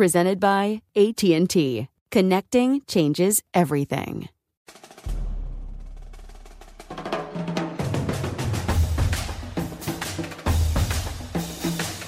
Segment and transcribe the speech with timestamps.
[0.00, 1.86] Presented by AT&T.
[2.10, 4.30] Connecting changes everything.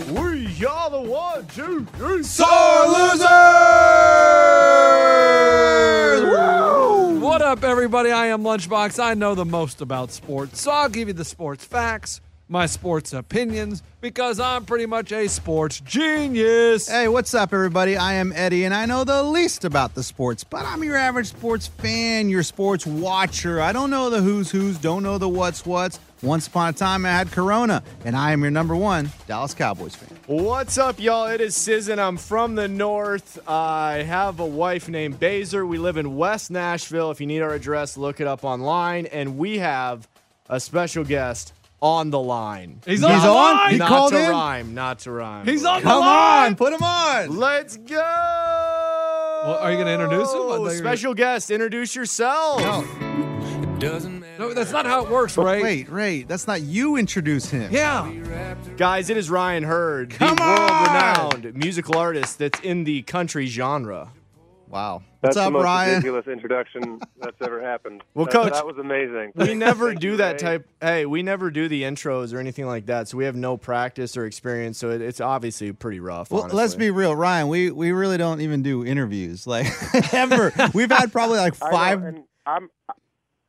[0.08, 2.22] We are the one, two, three.
[2.22, 2.48] Sore
[2.86, 3.20] losers!
[6.22, 7.20] Woo!
[7.20, 8.10] What up, everybody?
[8.10, 8.98] I am Lunchbox.
[9.04, 12.22] I know the most about sports, so I'll give you the sports facts,
[12.52, 16.86] my sports opinions, because I'm pretty much a sports genius.
[16.86, 17.96] Hey, what's up, everybody?
[17.96, 21.28] I am Eddie, and I know the least about the sports, but I'm your average
[21.28, 23.58] sports fan, your sports watcher.
[23.58, 25.98] I don't know the who's who's, don't know the what's what's.
[26.20, 29.94] Once upon a time, I had Corona, and I am your number one Dallas Cowboys
[29.94, 30.16] fan.
[30.26, 31.28] What's up, y'all?
[31.28, 31.98] It is Sizzin.
[31.98, 33.40] I'm from the north.
[33.48, 35.64] I have a wife named Baser.
[35.64, 37.10] We live in West Nashville.
[37.10, 39.06] If you need our address, look it up online.
[39.06, 40.06] And we have
[40.50, 42.80] a special guest on the line.
[42.86, 43.56] He's on the on?
[43.56, 43.72] line.
[43.72, 44.30] He not called to in?
[44.30, 44.72] rhyme.
[44.74, 45.44] Not to rhyme.
[45.46, 46.46] He's on the Come line.
[46.52, 47.36] on, put him on.
[47.36, 47.96] Let's go.
[47.96, 50.40] Well, are you gonna introduce him?
[50.40, 52.62] I thought you were- Special guest, introduce yourself.
[52.62, 52.84] No,
[54.38, 55.62] No, that's not how it works, but right?
[55.62, 57.72] wait, wait, that's not you introduce him.
[57.72, 58.08] Yeah.
[58.76, 64.08] Guys, it is Ryan Hurd, Come the world-renowned musical artist that's in the country genre.
[64.72, 65.02] Wow.
[65.20, 65.90] That's What's up, the most Ryan?
[65.90, 68.02] ridiculous introduction that's ever happened.
[68.14, 69.32] Well, that, Coach, that was amazing.
[69.34, 70.38] We never Thank do you, that Ray.
[70.38, 70.68] type.
[70.80, 74.16] Hey, we never do the intros or anything like that, so we have no practice
[74.16, 74.78] or experience.
[74.78, 76.30] So it, it's obviously pretty rough.
[76.30, 77.48] Well, let's be real, Ryan.
[77.48, 79.66] We we really don't even do interviews like
[80.14, 80.50] ever.
[80.72, 82.02] We've had probably like I know, five.
[82.04, 82.70] and I'm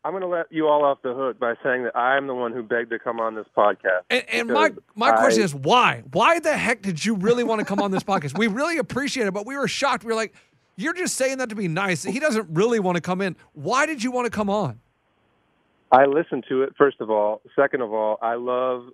[0.04, 2.52] I'm going to let you all off the hook by saying that I'm the one
[2.52, 4.02] who begged to come on this podcast.
[4.10, 6.04] And, and my because my question is why?
[6.12, 8.38] Why the heck did you really want to come on this podcast?
[8.38, 10.04] We really appreciate it, but we were shocked.
[10.04, 10.34] We were like,
[10.76, 13.36] "You're just saying that to be nice." He doesn't really want to come in.
[13.54, 14.80] Why did you want to come on?
[15.92, 17.42] I listened to it first of all.
[17.56, 18.88] Second of all, I love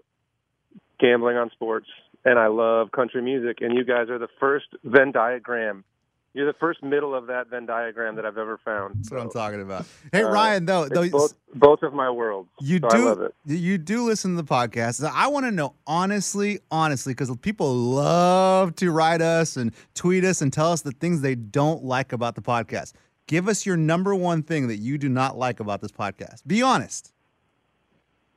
[1.00, 1.88] gambling on sports
[2.26, 3.60] and I love country music.
[3.62, 5.86] And you guys are the first Venn diagram.
[6.34, 8.96] You're the first middle of that Venn diagram that I've ever found.
[8.98, 9.86] That's what I'm talking about.
[10.12, 12.50] Hey, uh, Ryan, though, though both both of my worlds.
[12.62, 13.36] you so I love do it.
[13.46, 15.04] you do listen to the podcast.
[15.04, 20.42] I want to know honestly, honestly, because people love to write us and tweet us
[20.42, 22.94] and tell us the things they don't like about the podcast.
[23.26, 26.42] Give us your number one thing that you do not like about this podcast.
[26.46, 27.12] Be honest.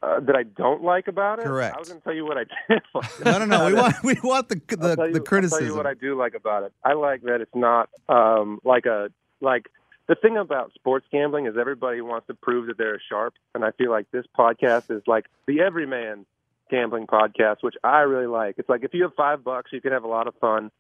[0.02, 1.44] Uh, that I don't like about it.
[1.44, 1.76] Correct.
[1.76, 2.82] I was going to tell you what I did.
[2.92, 3.66] like No, no, no.
[3.66, 5.58] We want we want the I'll the, you- the I'll criticism.
[5.60, 6.72] tell you what I do like about it.
[6.84, 9.68] I like that it's not um, like a like
[10.08, 13.70] the thing about sports gambling is everybody wants to prove that they're sharp, and I
[13.70, 16.26] feel like this podcast is like the everyman
[16.68, 18.56] gambling podcast, which I really like.
[18.58, 20.72] It's like if you have five bucks, you can have a lot of fun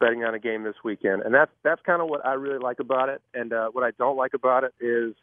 [0.00, 2.80] betting on a game this weekend, and that's that's kind of what I really like
[2.80, 3.20] about it.
[3.34, 5.14] And uh, what I don't like about it is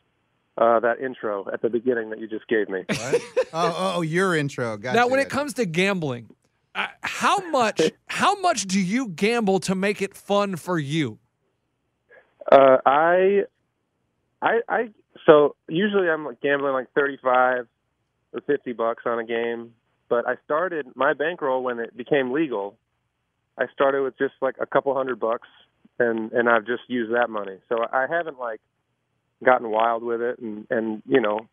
[0.58, 2.84] uh, that intro at the beginning that you just gave me.
[2.90, 3.20] oh,
[3.54, 4.78] oh, oh, your intro.
[4.78, 6.30] Gotcha, now, when it comes to gambling,
[6.76, 11.20] uh, how much how much do you gamble to make it fun for you?
[12.52, 13.44] Uh, I,
[14.42, 14.90] I, I.
[15.26, 17.68] So usually I'm like gambling like thirty-five
[18.34, 19.74] or fifty bucks on a game,
[20.10, 22.78] but I started my bankroll when it became legal.
[23.58, 25.48] I started with just like a couple hundred bucks,
[25.98, 27.58] and and I've just used that money.
[27.70, 28.62] So I haven't like
[29.44, 31.48] gotten wild with it, and and you know.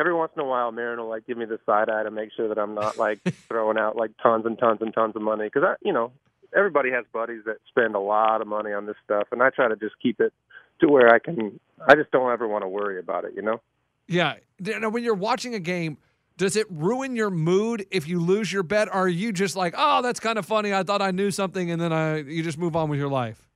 [0.00, 2.30] Every once in a while, Maren will like give me the side eye to make
[2.34, 5.44] sure that I'm not like throwing out like tons and tons and tons of money
[5.44, 6.10] because I, you know,
[6.56, 9.68] everybody has buddies that spend a lot of money on this stuff, and I try
[9.68, 10.32] to just keep it
[10.80, 11.60] to where I can.
[11.86, 13.60] I just don't ever want to worry about it, you know.
[14.08, 14.34] Yeah.
[14.60, 15.98] Now, when you're watching a game,
[16.36, 18.88] does it ruin your mood if you lose your bet?
[18.88, 20.72] Or are you just like, oh, that's kind of funny.
[20.74, 23.48] I thought I knew something, and then I you just move on with your life?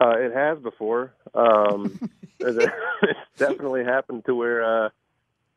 [0.00, 1.12] Uh, it has before.
[1.34, 1.98] Um,
[2.40, 4.88] it's definitely happened to where uh,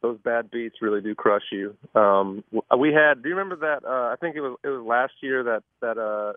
[0.02, 1.76] those bad beats really do crush you.
[1.96, 2.44] Um,
[2.78, 3.24] we had.
[3.24, 3.88] Do you remember that?
[3.88, 6.34] Uh, I think it was it was last year that that uh,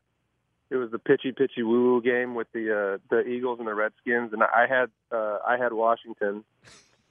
[0.70, 3.74] it was the pitchy pitchy woo woo game with the uh, the Eagles and the
[3.74, 6.42] Redskins, and I had uh, I had Washington,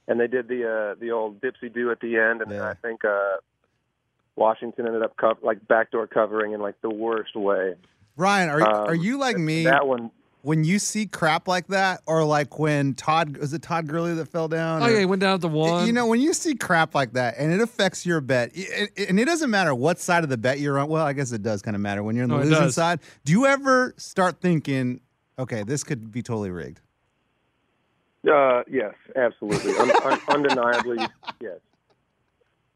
[0.08, 2.68] and they did the uh, the old dipsy do at the end, and Yeah.
[2.68, 3.36] I think uh,
[4.34, 7.74] Washington ended up co- like backdoor covering in like the worst way.
[8.16, 9.64] Ryan, are Um, are you like me?
[9.64, 10.10] That one,
[10.42, 14.26] when you see crap like that, or like when Todd was it Todd Gurley that
[14.26, 14.82] fell down?
[14.82, 15.86] Oh or- yeah, he went down at the one.
[15.86, 19.02] You know, when you see crap like that and it affects your bet, i- i-
[19.08, 20.88] and it doesn't matter what side of the bet you're on.
[20.88, 22.74] Well, I guess it does kind of matter when you're on the No, losing does.
[22.74, 23.00] side.
[23.24, 25.00] Do you ever start thinking,
[25.38, 26.80] okay, this could be totally rigged?
[28.30, 30.98] Uh, yes, absolutely, un- un- undeniably,
[31.40, 31.58] yes.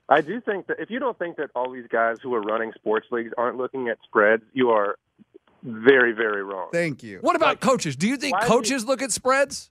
[0.08, 2.72] I do think that if you don't think that all these guys who are running
[2.75, 4.96] sports leagues aren't looking at spreads, you are
[5.64, 6.69] very, very wrong.
[6.72, 7.19] Thank you.
[7.20, 7.96] what about coaches?
[7.96, 9.70] Do you think why do coaches look at spreads?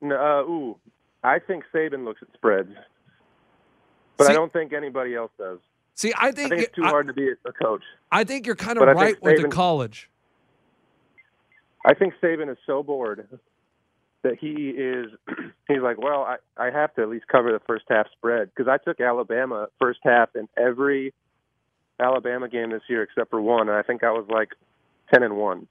[0.00, 0.76] No, uh, ooh,
[1.22, 2.70] I think Saban looks at spreads,
[4.16, 5.58] but See- I don't think anybody else does.
[5.96, 7.82] See, I I think, think it's too I, hard to be a coach.
[8.10, 10.10] I think you're kind of I think right with the college.
[11.84, 13.28] I think Saban is so bored
[14.22, 15.06] that he is.
[15.68, 18.68] He's like, well, I I have to at least cover the first half spread because
[18.68, 21.14] I took Alabama first half in every
[22.00, 24.50] Alabama game this year except for one, and I think I was like
[25.12, 25.66] ten and one.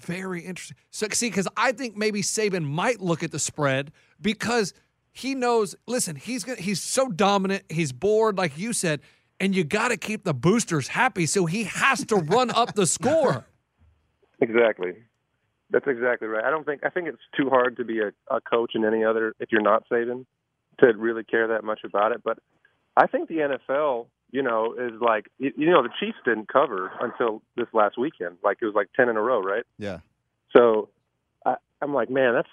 [0.00, 0.76] Very interesting.
[0.90, 4.74] So see, because I think maybe Saban might look at the spread because
[5.12, 5.76] he knows.
[5.86, 7.64] Listen, he's gonna, he's so dominant.
[7.68, 9.00] He's bored, like you said,
[9.40, 11.26] and you got to keep the boosters happy.
[11.26, 13.46] So he has to run up the score.
[14.40, 14.92] Exactly.
[15.70, 16.44] That's exactly right.
[16.44, 19.04] I don't think I think it's too hard to be a, a coach in any
[19.04, 20.26] other if you're not Saban
[20.80, 22.22] to really care that much about it.
[22.22, 22.38] But
[22.96, 27.40] I think the NFL, you know, is like you, know the Chiefs didn't cover until
[27.56, 28.36] this last weekend.
[28.42, 29.62] Like it was like ten in a row, right?
[29.78, 29.98] Yeah.
[30.54, 30.88] So
[31.46, 32.48] I, I'm like, man, that's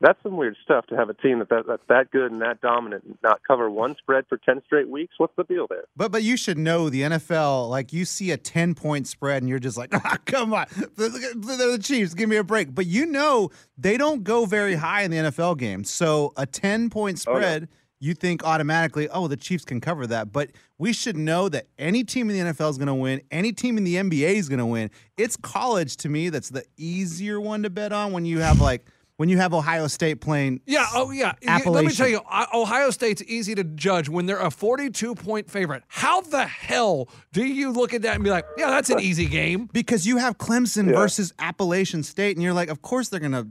[0.00, 2.60] that's some weird stuff to have a team that, that that's that good and that
[2.60, 5.14] dominant and not cover one spread for ten straight weeks.
[5.18, 5.84] What's the deal there?
[5.96, 7.70] But but you should know the NFL.
[7.70, 10.66] Like you see a ten point spread, and you're just like, ah, come on,
[10.96, 12.12] they're the Chiefs.
[12.12, 12.74] Give me a break.
[12.74, 15.84] But you know they don't go very high in the NFL game.
[15.84, 17.60] So a ten point Oh, yeah.
[18.00, 20.32] Spread, you think automatically, oh, the Chiefs can cover that.
[20.32, 23.20] But we should know that any team in the NFL is going to win.
[23.30, 24.90] Any team in the NBA is going to win.
[25.16, 28.86] It's college to me that's the easier one to bet on when you have like
[29.16, 30.62] when you have Ohio State playing.
[30.64, 30.86] Yeah.
[30.94, 31.34] Oh, yeah.
[31.42, 32.20] You- Let me tell you,
[32.54, 35.82] Ohio State's easy to judge when they're a 42 point favorite.
[35.88, 39.26] How the hell do you look at that and be like, yeah, that's an easy
[39.26, 39.68] game?
[39.74, 40.94] because you have Clemson Yeah.
[40.96, 43.46] versus Appalachian State, and you're like, of course they're gonna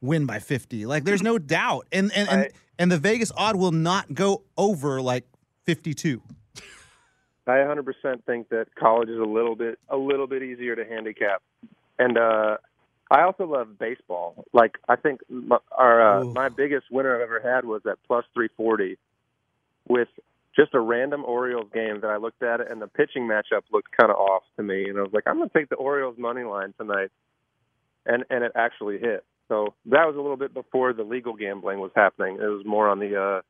[0.00, 0.86] win by 50.
[0.86, 4.42] Like, there's no doubt, and and and, I- and the Vegas odd will not go
[4.56, 5.26] over like
[5.64, 6.22] 52.
[7.46, 11.42] I 100% think that college is a little bit a little bit easier to handicap,
[11.98, 12.58] and uh,
[13.10, 14.44] I also love baseball.
[14.52, 16.32] Like I think my, our uh, Ooh.
[16.32, 18.96] my biggest winner I've ever had was at plus 340,
[19.88, 20.08] with
[20.54, 23.90] just a random Orioles game that I looked at it and the pitching matchup looked
[23.98, 26.16] kind of off to me, and I was like, I'm going to take the Orioles
[26.18, 27.10] money line tonight,
[28.06, 29.24] and and it actually hit.
[29.52, 32.36] So that was a little bit before the legal gambling was happening.
[32.36, 33.40] It was more on the uh,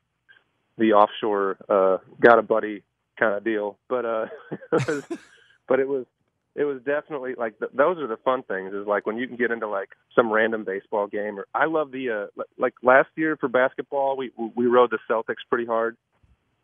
[0.77, 2.83] the offshore uh, got a buddy
[3.17, 3.77] kind of deal.
[3.87, 4.25] But uh,
[5.65, 6.05] but it was
[6.55, 8.73] it was definitely like th- those are the fun things.
[8.73, 11.39] Is like when you can get into like some random baseball game.
[11.39, 15.47] Or I love the uh, like last year for basketball, we we rode the Celtics
[15.49, 15.95] pretty hard.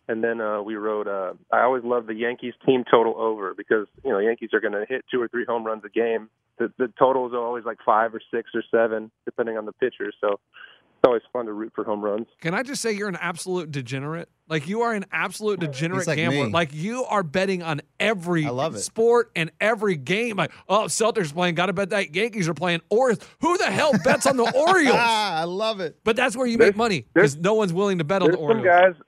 [0.09, 1.07] And then uh, we rode.
[1.07, 4.73] Uh, I always love the Yankees team total over because you know Yankees are going
[4.73, 6.29] to hit two or three home runs a game.
[6.59, 10.11] The, the totals are always like five or six or seven, depending on the pitcher.
[10.21, 12.27] So it's always fun to root for home runs.
[12.41, 14.27] Can I just say you're an absolute degenerate?
[14.49, 16.47] Like you are an absolute degenerate like gambler.
[16.47, 16.51] me.
[16.51, 18.79] Like you are betting on every I love it.
[18.79, 20.35] sport and every game.
[20.37, 24.25] Like, oh, Celtics playing, gotta bet that Yankees are playing Or Who the hell bets
[24.25, 24.97] on the Orioles?
[24.99, 25.99] Ah, I love it.
[26.03, 28.27] But that's where you There's- make money because there's- no one's willing to bet on
[28.31, 28.65] There's the some Orioles.
[28.97, 29.03] guys,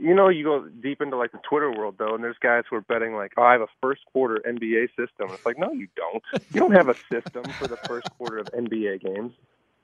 [0.00, 2.76] you know, you go deep into like the Twitter world though, and there's guys who
[2.76, 5.88] are betting like, "Oh, I have a first quarter NBA system." It's like, no, you
[5.96, 6.22] don't.
[6.52, 9.32] You don't have a system for the first quarter of NBA games.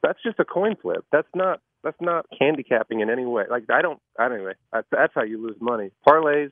[0.02, 1.04] That's just a coin flip.
[1.12, 1.61] That's not.
[1.82, 3.44] That's not handicapping in any way.
[3.49, 4.00] Like I don't.
[4.20, 5.90] Anyway, that's, that's how you lose money.
[6.06, 6.50] Parlays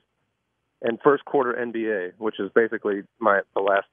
[0.81, 3.87] and first quarter NBA, which is basically my the last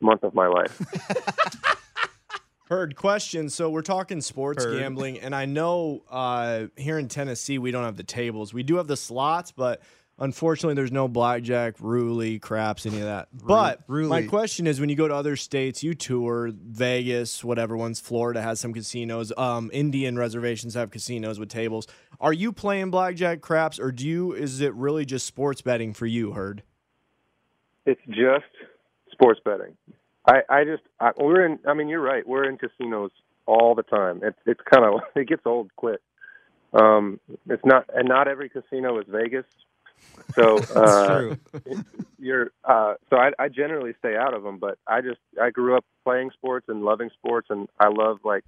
[0.00, 0.80] month of my life.
[2.68, 3.48] Heard question.
[3.48, 4.78] So we're talking sports Heard.
[4.78, 8.52] gambling, and I know uh, here in Tennessee we don't have the tables.
[8.52, 9.80] We do have the slots, but
[10.18, 13.28] unfortunately there's no blackjack, roulette, craps, any of that.
[13.32, 18.00] But my question is, when you go to other states, you tour Vegas, whatever ones.
[18.00, 19.32] Florida has some casinos.
[19.38, 21.86] Um, Indian reservations have casinos with tables.
[22.20, 24.32] Are you playing blackjack, craps, or do you?
[24.32, 26.32] Is it really just sports betting for you?
[26.32, 26.62] Heard.
[27.86, 28.44] It's just
[29.10, 29.74] sports betting.
[30.28, 31.58] I I just I, we're in.
[31.66, 32.26] I mean, you're right.
[32.26, 33.10] We're in casinos
[33.46, 34.20] all the time.
[34.22, 36.00] It's it's kind of it gets old quick.
[36.72, 37.18] Um,
[37.48, 39.46] it's not and not every casino is Vegas.
[40.34, 41.34] So uh,
[42.18, 44.58] you're uh, so I, I generally stay out of them.
[44.58, 48.44] But I just I grew up playing sports and loving sports, and I love like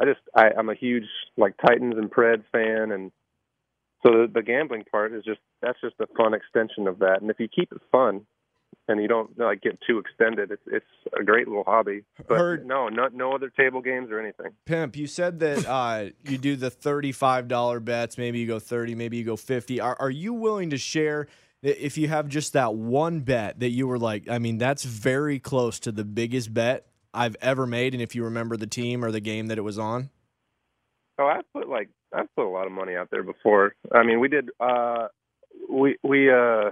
[0.00, 3.12] I just I, I'm a huge like Titans and Preds fan, and
[4.02, 7.22] so the, the gambling part is just that's just a fun extension of that.
[7.22, 8.26] And if you keep it fun,
[8.88, 10.86] and you don't like get too extended, it's it's
[11.18, 12.04] a great little hobby.
[12.28, 14.52] But Heard- no, no no other table games or anything.
[14.66, 18.16] Pimp, you said that uh, you do the thirty-five dollar bets.
[18.18, 18.94] Maybe you go thirty.
[18.94, 19.80] Maybe you go fifty.
[19.80, 21.26] Are Are you willing to share
[21.62, 24.28] if you have just that one bet that you were like?
[24.28, 27.94] I mean, that's very close to the biggest bet I've ever made.
[27.94, 30.10] And if you remember the team or the game that it was on,
[31.18, 33.74] Oh, I've put like I've put a lot of money out there before.
[33.92, 34.50] I mean, we did.
[34.60, 35.08] uh
[35.70, 36.70] We we uh,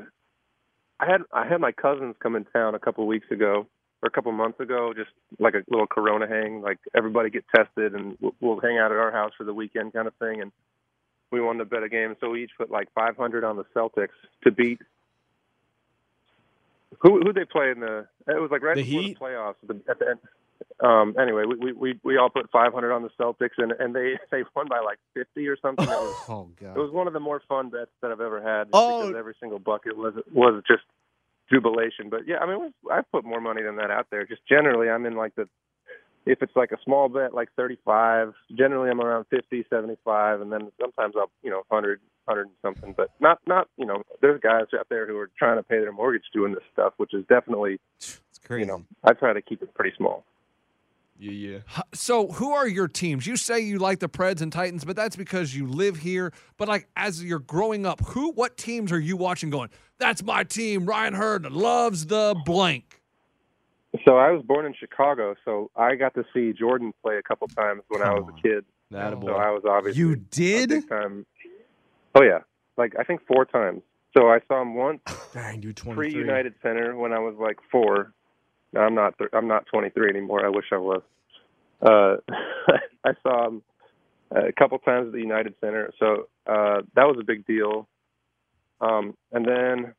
[1.02, 3.66] I had I had my cousins come in town a couple of weeks ago
[4.02, 7.44] or a couple of months ago, just like a little Corona hang, like everybody get
[7.54, 10.40] tested and we'll, we'll hang out at our house for the weekend kind of thing.
[10.40, 10.52] And
[11.32, 14.14] we wanted to bet a game, so we each put like 500 on the Celtics
[14.44, 14.78] to beat.
[17.00, 18.06] Who who they play in the?
[18.28, 19.18] It was like right The before Heat?
[19.18, 20.18] the playoffs at the, at the end.
[20.82, 24.18] Um, anyway, we, we we we all put 500 on the Celtics, and and they
[24.30, 25.84] they won by like 50 or something.
[25.84, 26.76] It was, Oh god!
[26.76, 28.68] it was one of the more fun bets that I've ever had.
[28.72, 29.02] Oh.
[29.02, 30.82] because every single bucket was was just
[31.50, 32.08] jubilation.
[32.10, 34.26] But yeah, I mean, I've put more money than that out there.
[34.26, 35.48] Just generally, I'm in like the
[36.24, 38.32] if it's like a small bet, like 35.
[38.56, 42.94] Generally, I'm around 50, 75, and then sometimes I'll you know 100, 100 and something.
[42.96, 45.92] But not not you know, there's guys out there who are trying to pay their
[45.92, 48.60] mortgage doing this stuff, which is definitely It's crazy.
[48.62, 50.24] you know I try to keep it pretty small.
[51.30, 51.82] Yeah, yeah.
[51.94, 53.26] So, who are your teams?
[53.26, 56.32] You say you like the Preds and Titans, but that's because you live here.
[56.56, 59.50] But like as you're growing up, who, what teams are you watching?
[59.50, 60.84] Going, that's my team.
[60.86, 63.00] Ryan Hurd loves the blank.
[64.06, 67.46] So I was born in Chicago, so I got to see Jordan play a couple
[67.48, 68.38] times when I was on.
[68.38, 68.64] a kid.
[68.90, 70.68] That So I was obviously You a did?
[70.70, 71.26] big time.
[72.14, 72.40] Oh yeah,
[72.76, 73.82] like I think four times.
[74.16, 75.00] So I saw him once
[75.32, 76.20] Dang, dude, pre twenty-three.
[76.20, 78.12] United Center when I was like four.
[78.76, 79.16] I'm not.
[79.18, 80.44] Th- I'm not 23 anymore.
[80.44, 81.02] I wish I was.
[81.80, 82.16] Uh,
[83.04, 83.62] I saw him
[84.30, 87.88] a couple times at the United Center, so uh, that was a big deal.
[88.80, 89.94] Um, and then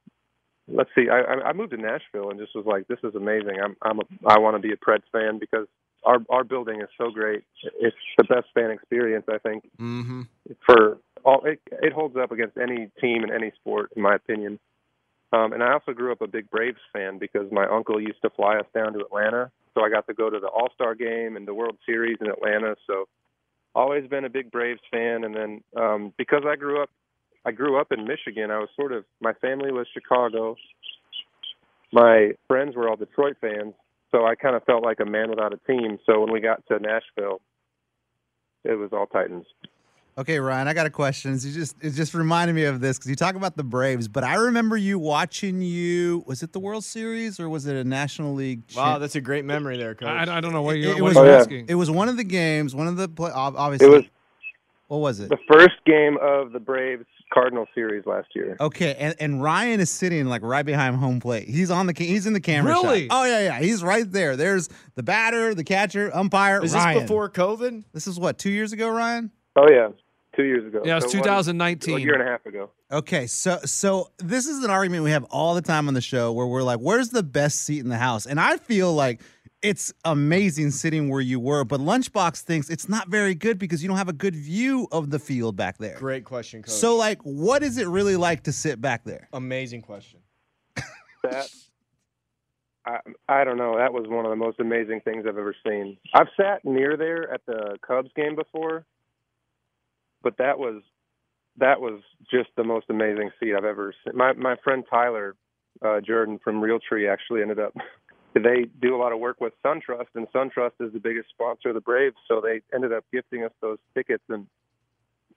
[0.68, 1.08] let's see.
[1.10, 3.58] I, I I moved to Nashville and just was like, this is amazing.
[3.64, 5.68] I'm I'm a, I want to be a Preds fan because
[6.04, 7.44] our our building is so great.
[7.80, 10.22] It's the best fan experience I think Mm-hmm.
[10.66, 14.60] for all it, it holds up against any team in any sport in my opinion
[15.34, 18.30] um and i also grew up a big braves fan because my uncle used to
[18.30, 19.52] fly us down to atlanta.
[19.74, 22.76] So i got to go to the all-star game and the world series in atlanta.
[22.88, 23.06] So
[23.76, 25.24] always been a big braves fan.
[25.24, 26.90] And then um because i grew up
[27.46, 30.56] i grew up in michigan i was sort of my family was chicago.
[31.92, 33.74] My friends were all detroit fans.
[34.12, 35.98] So i kind of felt like a man without a team.
[36.06, 37.42] So when we got to nashville
[38.64, 39.46] it was all titans
[40.16, 41.32] Okay, Ryan, I got a question.
[41.32, 44.24] You just it just reminded me of this because you talk about the Braves, but
[44.24, 46.24] I remember you watching you.
[46.28, 48.62] Was it the World Series or was it a National League?
[48.76, 50.08] Wow, that's a great memory there, coach.
[50.08, 51.38] I, I don't know what you're, it what was- Oh, yeah.
[51.38, 51.66] asking.
[51.68, 53.32] It was one of the games, one of the play.
[53.34, 54.04] Obviously, it was
[54.88, 55.30] what was it?
[55.30, 58.56] the first game of the Braves Cardinal series last year.
[58.60, 61.48] Okay, and, and Ryan is sitting like right behind home plate.
[61.48, 62.76] He's on the he's in the camera.
[62.76, 62.84] shot.
[62.84, 63.08] Really?
[63.10, 63.60] Oh yeah, yeah.
[63.60, 64.36] He's right there.
[64.38, 66.64] There's the batter, the catcher, umpire.
[66.64, 66.94] Is Ryan.
[66.94, 67.84] this before COVID?
[67.94, 69.32] This is what two years ago, Ryan.
[69.56, 69.90] Oh yeah,
[70.36, 70.82] two years ago.
[70.84, 71.96] Yeah, it was So one- 2019.
[71.96, 72.70] A year and a half ago.
[72.92, 76.32] Okay, so so this is an argument we have all the time on the show
[76.32, 79.22] where we're like, "Where's the best seat in the house?" And I feel like
[79.62, 83.88] it's amazing sitting where you were, but Lunchbox thinks it's not very good because you
[83.88, 85.96] don't have a good view of the field back there.
[85.98, 86.72] Great question, coach.
[86.74, 89.30] So, like, what is it really like to sit back there?
[89.32, 90.20] amazing question.
[91.24, 91.48] That
[92.86, 92.98] I
[93.30, 93.78] I don't know.
[93.78, 95.98] That was one of the most amazing things I've ever seen.
[96.14, 98.86] I've sat near there at the Cubs game before,
[100.24, 100.82] but that was
[101.58, 102.02] that was
[102.32, 104.18] just the most amazing seat I've ever seen.
[104.18, 105.36] My my friend Tyler
[105.84, 107.74] uh, Jordan from Realtree actually ended up.
[108.36, 111.76] They do a lot of work with SunTrust, and SunTrust is the biggest sponsor of
[111.76, 112.16] the Braves.
[112.28, 114.48] So they ended up gifting us those tickets, and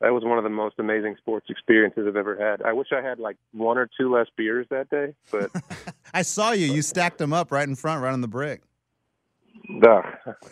[0.01, 2.63] that was one of the most amazing sports experiences I've ever had.
[2.63, 5.51] I wish I had like one or two less beers that day, but
[6.15, 6.73] I saw you.
[6.73, 8.63] You stacked them up right in front, right on the brick.
[9.83, 10.05] Ugh,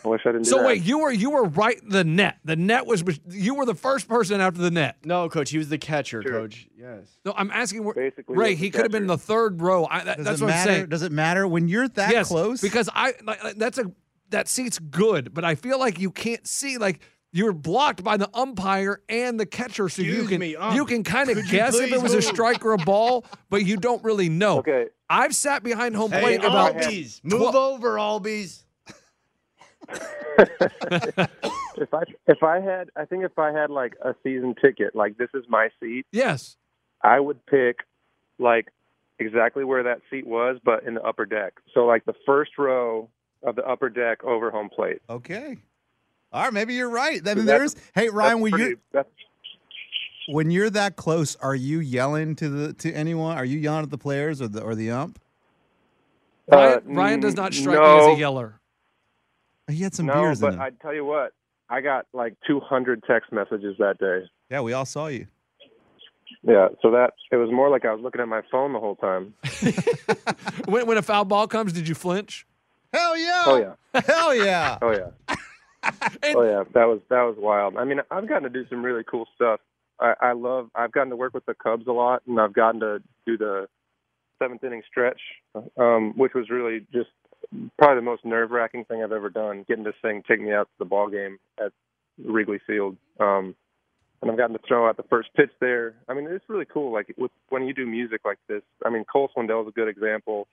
[0.03, 0.43] I wish I didn't.
[0.43, 0.65] do So that.
[0.67, 2.37] wait, you were you were right the net.
[2.43, 4.97] The net was you were the first person after the net.
[5.05, 6.31] No, coach, he was the catcher, Sure.
[6.31, 6.67] coach.
[6.77, 7.17] Yes.
[7.25, 8.51] No, I'm asking where Basically, Ray.
[8.51, 9.87] was the He could have been the third row.
[9.89, 10.69] I, that, that's what matter?
[10.69, 10.89] I'm saying.
[10.89, 12.61] Does it matter when you're that yes, close?
[12.61, 13.91] because I like, like, that's a
[14.31, 16.99] that seat's good, but I feel like you can't see like
[17.31, 20.75] You're blocked by the umpire and the catcher, so you Excuse can me, ump.
[20.75, 23.65] you can kind of guess if it please was a strike or a ball, but
[23.65, 24.59] you don't really know.
[24.59, 24.87] Okay.
[25.09, 28.63] I've sat behind home Hey, plate about Albies, move twelve- over, Albies.
[31.77, 35.17] if I if I had I think if I had like a season ticket, like
[35.17, 36.57] this is my seat, yes.
[37.01, 37.79] I would pick
[38.39, 38.67] like
[39.19, 41.53] exactly where that seat was, but in the upper deck.
[41.73, 43.09] So like the first row
[43.43, 45.01] of the upper deck over home plate.
[45.09, 45.57] Okay.
[46.31, 47.25] All right, maybe you're right.
[47.25, 47.75] I mean, there's.
[47.93, 49.09] Hey, Ryan, when pretty- you that's
[50.27, 53.37] when you're that close, are you yelling to the to anyone?
[53.37, 55.19] Are you yelling at the players or the or the ump?
[56.47, 58.59] Ryan, Uh, Ryan does not strike me as a yeller.
[59.69, 60.61] He had some no, beers in but him.
[60.61, 61.33] I tell you what,
[61.69, 64.27] I got like 200 text messages that day.
[64.49, 65.27] yeah, we all saw you.
[66.43, 68.95] Yeah, so that it was more like I was looking at my phone the whole
[68.95, 69.33] time.
[70.67, 72.47] When, when a foul ball comes, did you flinch?
[72.91, 73.43] Hell yeah!
[73.45, 74.77] Oh yeah, Hell yeah!
[74.81, 75.09] oh yeah,
[76.23, 76.63] oh yeah.
[76.73, 77.77] That was that was wild.
[77.77, 79.59] I mean, I've gotten to do some really cool stuff.
[79.99, 80.69] I, I love.
[80.73, 83.67] I've gotten to work with the Cubs a lot, and I've gotten to do the
[84.41, 85.21] seventh inning stretch,
[85.77, 87.09] um, which was really just
[87.77, 89.65] probably the most nerve wracking thing I've ever done.
[89.67, 91.71] Getting this thing take me out to the ball game at
[92.23, 92.97] Wrigley Field.
[93.19, 93.55] Um,
[94.21, 95.95] and I've gotten to throw out the first pitch there.
[96.07, 96.91] I mean, it's really cool.
[96.91, 99.87] Like with, when you do music like this, I mean, Cole Swindell is a good
[99.87, 100.47] example.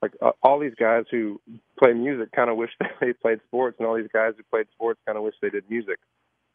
[0.00, 1.40] Like uh, all these guys who
[1.78, 2.70] play music kind of wish
[3.00, 5.68] they played sports, and all these guys who played sports kind of wish they did
[5.68, 5.98] music.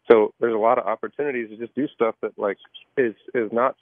[0.10, 2.57] So there's a lot of opportunities to just do stuff that like
[2.98, 3.75] is is not.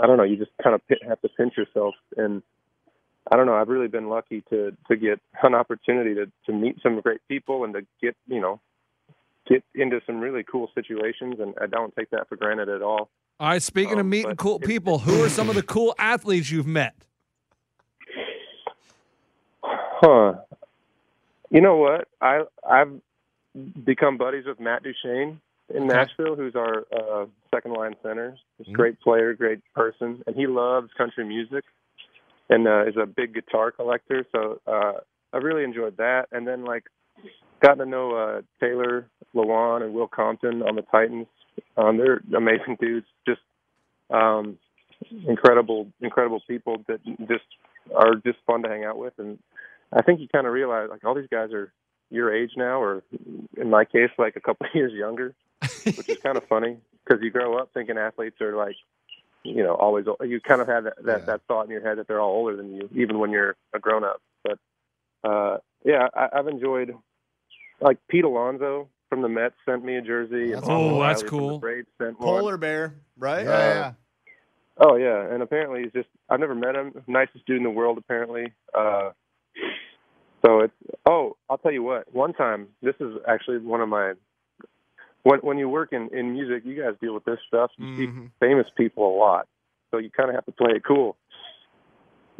[0.00, 0.24] I don't know.
[0.24, 2.42] You just kind of have to pinch yourself, and
[3.32, 3.54] I don't know.
[3.54, 7.64] I've really been lucky to to get an opportunity to to meet some great people
[7.64, 8.60] and to get you know
[9.46, 13.10] get into some really cool situations, and I don't take that for granted at all.
[13.40, 16.50] All right, speaking of Um, meeting cool people, who are some of the cool athletes
[16.50, 16.94] you've met?
[19.62, 20.34] Huh.
[21.50, 22.08] You know what?
[22.20, 22.92] I I've
[23.84, 25.40] become buddies with Matt Duchene
[25.70, 25.86] in Okay.
[25.86, 28.36] Nashville, who's our uh, second line center.
[28.58, 28.74] He's a Mhm.
[28.74, 31.64] great player, great person, and he loves country music
[32.54, 34.24] and uh, is a big guitar collector.
[34.30, 35.00] So uh,
[35.32, 36.26] I really enjoyed that.
[36.30, 36.84] And then like
[37.60, 41.26] gotten to know uh, Taylor Lewan and Will Compton on the Titans.
[41.76, 43.06] Um, they're amazing dudes.
[43.26, 43.40] Just
[44.10, 44.58] um,
[45.26, 47.44] incredible, incredible people that just
[47.94, 49.14] are just fun to hang out with.
[49.18, 49.38] And
[49.92, 51.72] I think you kind of realize like all these guys are
[52.10, 53.02] your age now, or
[53.56, 55.34] in my case, like a couple of years younger,
[55.84, 58.76] which is kind of funny because you grow up thinking athletes are like,
[59.44, 60.06] you know, always.
[60.22, 61.24] You kind of have that that, Yeah.
[61.26, 63.78] that thought in your head that they're all older than you, even when you're a
[63.78, 64.20] grown up.
[64.42, 64.58] But
[65.22, 66.94] uh, yeah, I, I've enjoyed
[67.80, 70.52] like Pete Alonso from the Mets sent me a jersey.
[70.52, 70.96] That's cool.
[70.96, 71.58] Oh, that's Riley from cool.
[71.58, 72.28] Braves sent one.
[72.40, 73.44] Polar bear, right?
[73.44, 73.92] Yeah,
[74.78, 77.02] Oh yeah, and apparently he's just I've never met him.
[77.06, 78.52] Nicest dude in the world apparently.
[78.76, 79.10] Uh
[80.44, 80.74] so it's
[81.06, 82.12] oh, I'll tell you what.
[82.12, 84.12] One time, this is actually one of my
[85.24, 87.70] when when you work in in music, you guys deal with this stuff.
[87.76, 88.30] You see Mhm.
[88.40, 89.48] famous people a lot.
[89.90, 91.16] So you kind of have to play it cool.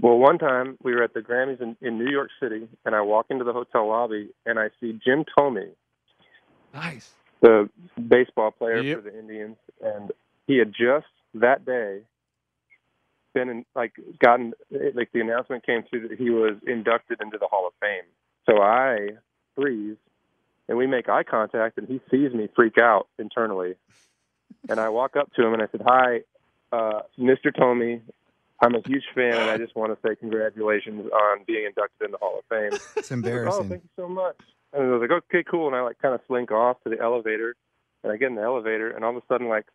[0.01, 3.01] Well, one time we were at the Grammys in, in New York City, and I
[3.01, 5.75] walk into the hotel lobby and I see Jim Thome,
[6.73, 7.15] Nice.
[7.41, 7.71] the
[8.09, 8.97] baseball player Yep.
[8.97, 10.13] for the Indians, and
[10.47, 12.03] he had just that day
[13.35, 14.53] been in, like gotten
[14.95, 18.05] like the announcement came through that he was inducted into the Hall of Fame.
[18.49, 19.11] So I
[19.55, 19.97] freeze,
[20.69, 23.75] and we make eye contact, and he sees me freak out internally,
[24.69, 26.21] and I walk up to him and I said, "Hi,
[26.73, 27.55] uh, Mr.
[27.57, 28.01] Thome."
[28.63, 32.13] I'm a huge fan, and I just want to say congratulations on being inducted in
[32.13, 32.79] the Hall of Fame.
[32.97, 33.53] it's embarrassing.
[33.53, 33.69] Oh, embarrassing.
[33.69, 34.37] thank you so much.
[34.73, 35.67] And I was like, okay, cool.
[35.67, 37.57] And I like kind of slink off to the elevator,
[38.05, 39.67] and I get in the elevator, and all of a sudden, like,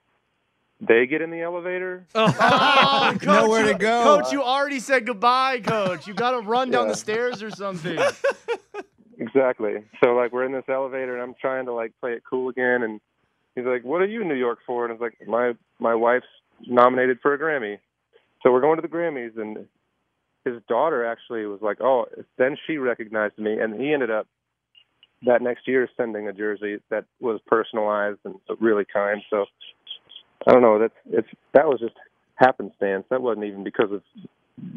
[0.80, 2.06] they get in the elevator.
[2.16, 2.32] Oh,
[3.20, 4.22] coach, Nowhere to go.
[4.22, 6.08] Coach, you already said goodbye, coach.
[6.08, 6.94] You got to run down Yeah.
[6.94, 8.00] the stairs or something.
[9.20, 9.84] Exactly.
[10.04, 12.84] So like, we're in this elevator, and I'm trying to like play it cool again,
[12.84, 13.02] and
[13.56, 15.94] he's like, "What are you in New York for?" And I was like, "My my
[15.94, 16.26] wife's
[16.68, 17.80] nominated for a Grammy."
[18.42, 19.68] So we're going to the Grammys, and
[20.46, 22.06] his daughter actually was like, "Oh."
[22.38, 24.26] Then she recognized me, and he ended up
[25.26, 29.22] that next year sending a jersey that was personalized and really kind.
[29.30, 29.46] So
[30.48, 30.80] I don't know.
[30.80, 31.96] That's it's that was just
[32.36, 33.06] happenstance.
[33.10, 34.02] That wasn't even because of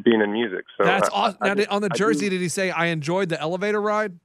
[0.04, 0.64] being in music.
[0.76, 1.38] So That's I- awesome.
[1.40, 3.80] I just- did, on the I do- jersey, did he say, I enjoyed the elevator
[3.80, 4.18] ride?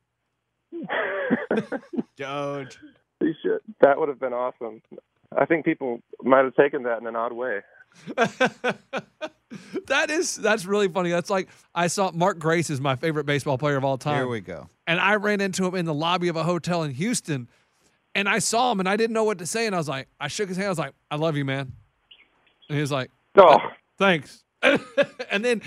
[2.17, 2.77] Don't.
[3.19, 3.59] he should.
[3.81, 4.81] That would have been awesome.
[5.37, 7.61] I think people might have taken that in an odd way.
[9.87, 11.09] that is that's really funny.
[11.09, 14.15] That's like I saw Mark Grace is my favorite baseball player of all time.
[14.17, 14.67] Here we go.
[14.85, 17.47] and I ran into him in the lobby of a hotel in Houston,
[18.13, 20.07] and I saw him, and I didn't know what to say, and I was like,
[20.19, 21.71] I shook his hand, I was like, I love you, man,
[22.69, 23.57] and he was like, Oh,
[23.97, 25.61] thanks, and then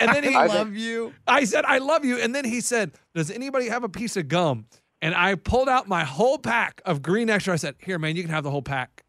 [0.00, 1.14] and then he I love you.
[1.26, 4.28] I said, I love you, and then he said, Does anybody have a piece of
[4.28, 4.66] gum?
[5.04, 7.52] and I pulled out my whole pack of green extra.
[7.52, 9.04] I said, "Here, man, you can have the whole pack."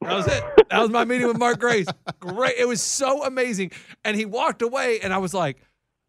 [0.00, 0.42] That was it.
[0.70, 1.86] That was my meeting with Mark Grace.
[2.20, 2.54] Great.
[2.56, 3.72] It was so amazing.
[4.02, 5.58] And he walked away, and I was like,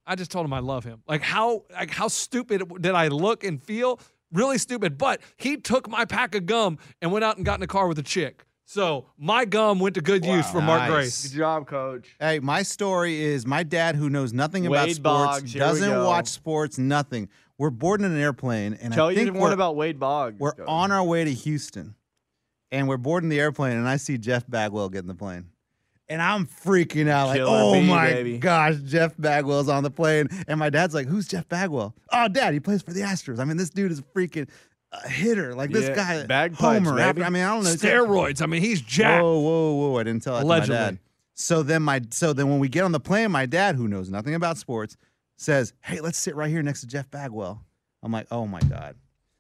[0.08, 1.04] I just told him I love him.
[1.10, 4.00] Like how like how stupid did I look and feel?
[4.32, 4.98] Really stupid.
[4.98, 7.86] But he took my pack of gum and went out and got in the car
[7.88, 8.46] with a chick.
[8.70, 10.92] So my gum went to good use for Mark Nice.
[10.92, 11.28] Grace.
[11.30, 12.16] Good job, coach.
[12.20, 16.78] Hey, my story is my dad, who knows nothing about sports, Boggs, doesn't watch sports,
[16.78, 17.30] nothing.
[17.58, 20.40] We're boarding an airplane, and Tell I you think didn't we're, about Wade Boggs.
[20.40, 20.68] we're coach.
[20.68, 21.96] on our way to Houston,
[22.72, 25.48] and we're boarding the airplane, and I see Jeff Bagwell getting the plane.
[26.08, 29.92] And I'm freaking out, like, Killer oh bee, my baby." gosh, Jeff Bagwell's on the
[29.92, 30.28] plane.
[30.48, 31.94] And my dad's like, who's Jeff Bagwell?
[32.12, 33.40] Oh, dad, he plays for the Astros.
[33.40, 34.50] I mean, this dude is freaking
[34.92, 35.54] uh, hitter.
[35.56, 36.92] Like, this Yeah, guy, bagpipes, Homer.
[36.98, 37.02] baby.
[37.10, 37.70] After, I mean, I don't know.
[37.72, 38.42] Steroids.
[38.42, 39.24] I mean, he's jacked.
[39.24, 39.98] Whoa, whoa, whoa!
[40.00, 40.76] I didn't tell that Allegedly.
[40.76, 41.00] to my dad.
[41.36, 44.10] So then my so then when we get on the plane, my dad, who knows
[44.10, 44.98] nothing about sports,
[45.38, 47.64] says, "Hey, let's sit right here next to Jeff Bagwell."
[48.04, 48.96] I'm like, "Oh my god!"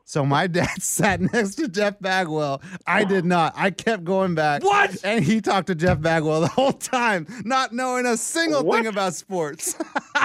[0.06, 2.62] So my dad sat next to Jeff Bagwell.
[2.88, 3.54] I did not.
[3.58, 4.64] I kept going back.
[4.64, 5.04] What?
[5.04, 8.78] And he talked to Jeff Bagwell the whole time, not knowing a single What?
[8.78, 9.76] thing about sports.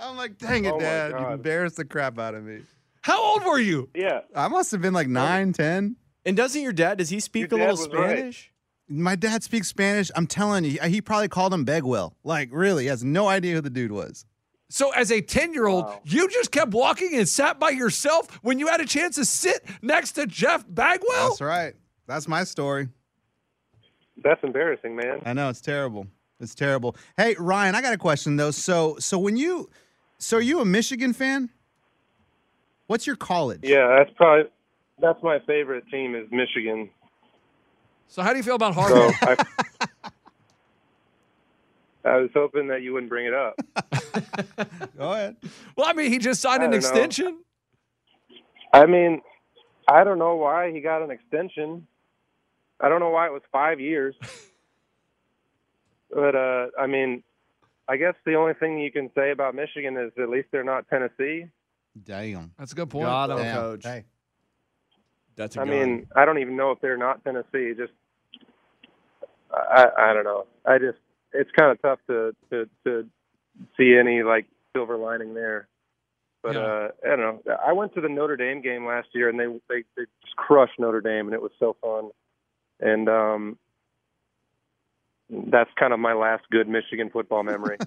[0.00, 1.10] I'm like, "Dang it, Oh my Dad!
[1.12, 1.32] You God.
[1.34, 2.60] embarrassed the crap out of me."
[3.02, 3.90] How old were you?
[3.94, 4.20] Yeah.
[4.34, 5.96] I must have been like nine, ten.
[6.24, 6.98] And doesn't your dad?
[6.98, 8.18] Does he speak Your a dad little was right.
[8.18, 8.52] Spanish?
[8.88, 10.10] My dad speaks Spanish.
[10.14, 12.12] I'm telling you, he probably called him Begwell.
[12.24, 14.24] Like, really, he has no idea who the dude was.
[14.68, 18.80] So as a 10-year-old, you just kept walking and sat by yourself when you had
[18.80, 21.28] a chance to sit next to Jeff Bagwell?
[21.30, 21.74] That's right.
[22.06, 22.88] That's my story.
[24.22, 25.22] That's embarrassing, man.
[25.26, 26.06] I know it's terrible.
[26.40, 26.96] It's terrible.
[27.16, 28.50] Hey, Ryan, I got a question though.
[28.50, 29.70] So, so when you,
[30.18, 31.50] so are you a Michigan fan?
[32.92, 33.60] What's your college?
[33.62, 34.50] Yeah, that's probably
[35.00, 36.90] that's my favorite team is Michigan.
[38.06, 39.36] So how do you feel about So I,
[42.04, 43.54] I was hoping that you wouldn't bring it up.
[44.98, 45.36] Go ahead.
[45.74, 46.86] well, I mean, he just signed I an don't know.
[46.86, 47.38] extension.
[48.74, 49.22] I mean,
[49.88, 51.86] I don't know why he got an extension.
[52.78, 54.14] I don't know why it was five years.
[56.10, 57.22] but uh, I mean,
[57.88, 60.86] I guess the only thing you can say about Michigan is at least they're not
[60.90, 61.46] Tennessee.
[62.00, 62.52] Damn.
[62.58, 63.06] That's a good point.
[63.06, 63.56] Got him, Damn.
[63.56, 63.84] coach.
[63.84, 64.04] Hey.
[65.36, 65.70] That's a I gun.
[65.70, 67.72] mean, I don't even know if they're not Tennessee.
[67.76, 67.92] Just,
[69.52, 70.46] I, I don't know.
[70.66, 70.98] I just,
[71.32, 73.08] it's kind of tough to to to
[73.76, 75.68] see any like silver lining there.
[76.42, 76.60] But Yeah.
[76.60, 77.56] uh, I don't know.
[77.66, 80.78] I went to the Notre Dame game last year, and they they they just crushed
[80.78, 82.10] Notre Dame, and it was so fun.
[82.80, 83.58] And um,
[85.50, 87.76] that's kind of my last good Michigan football memory.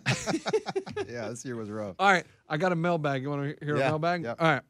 [1.08, 1.95] Yeah, this year was rough.
[1.99, 3.21] All right, I got a mailbag.
[3.21, 4.23] You want to hear Yeah, a mailbag?
[4.23, 4.38] yep.
[4.41, 4.62] All right.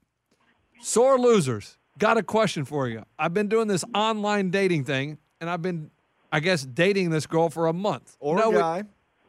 [0.81, 1.77] Sore losers.
[1.97, 3.03] Got a question for you.
[3.17, 5.91] I've been doing this online dating thing, and I've been,
[6.31, 8.17] I guess, dating this girl for a month.
[8.19, 8.83] or no, we- guy.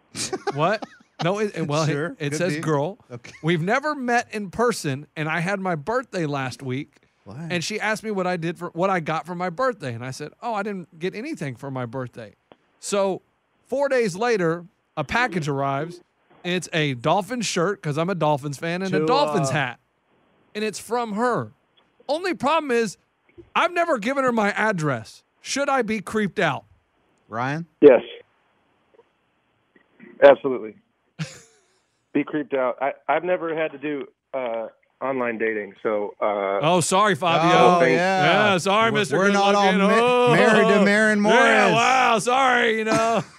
[0.55, 0.85] what?
[1.23, 2.61] No, it, it- well, it- Sure, it, could says be.
[2.61, 2.99] girl.
[3.11, 3.33] Okay.
[3.43, 7.37] We've never met in person, and I had my birthday last week, What?
[7.39, 10.05] and she asked me what I did for what I got for my birthday, and
[10.05, 12.35] I said, "Oh, I didn't get anything for my birthday."
[12.81, 13.23] So,
[13.67, 14.65] four days later,
[14.97, 16.01] a package arrives.
[16.45, 19.81] And it's a Dolphins shirt because I'm a Dolphins fan, and a Dolphins uh, hat,
[20.55, 21.51] and it's from her.
[22.09, 22.99] Only problem is,
[23.55, 25.25] I've never given her my address.
[25.41, 26.65] Should I be creeped out?
[27.29, 27.67] Ryan?
[27.81, 28.03] yes,
[30.23, 30.77] absolutely.
[32.13, 32.77] Be creeped out.
[32.81, 34.69] I I've never had to do uh,
[35.01, 37.79] online dating, so uh, Oh, sorry, Fabio.
[37.81, 38.53] Oh, yeah.
[38.53, 39.19] Yeah, sorry, We're- Mr.
[39.19, 40.35] We're not all ma- Oh.
[40.35, 41.39] married to Maren Morris.
[41.39, 43.23] Yeah, wow, sorry, you know.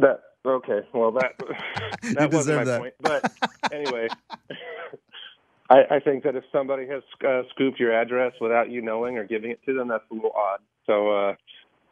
[0.00, 0.80] That okay.
[0.94, 1.34] Well, that
[2.14, 2.80] that wasn't my that.
[2.80, 2.94] point.
[3.00, 3.30] But
[3.70, 4.08] anyway,
[5.70, 9.24] I, I think that if somebody has uh, scooped your address without you knowing or
[9.26, 10.60] giving it to them, that's a little odd.
[10.86, 11.34] So uh,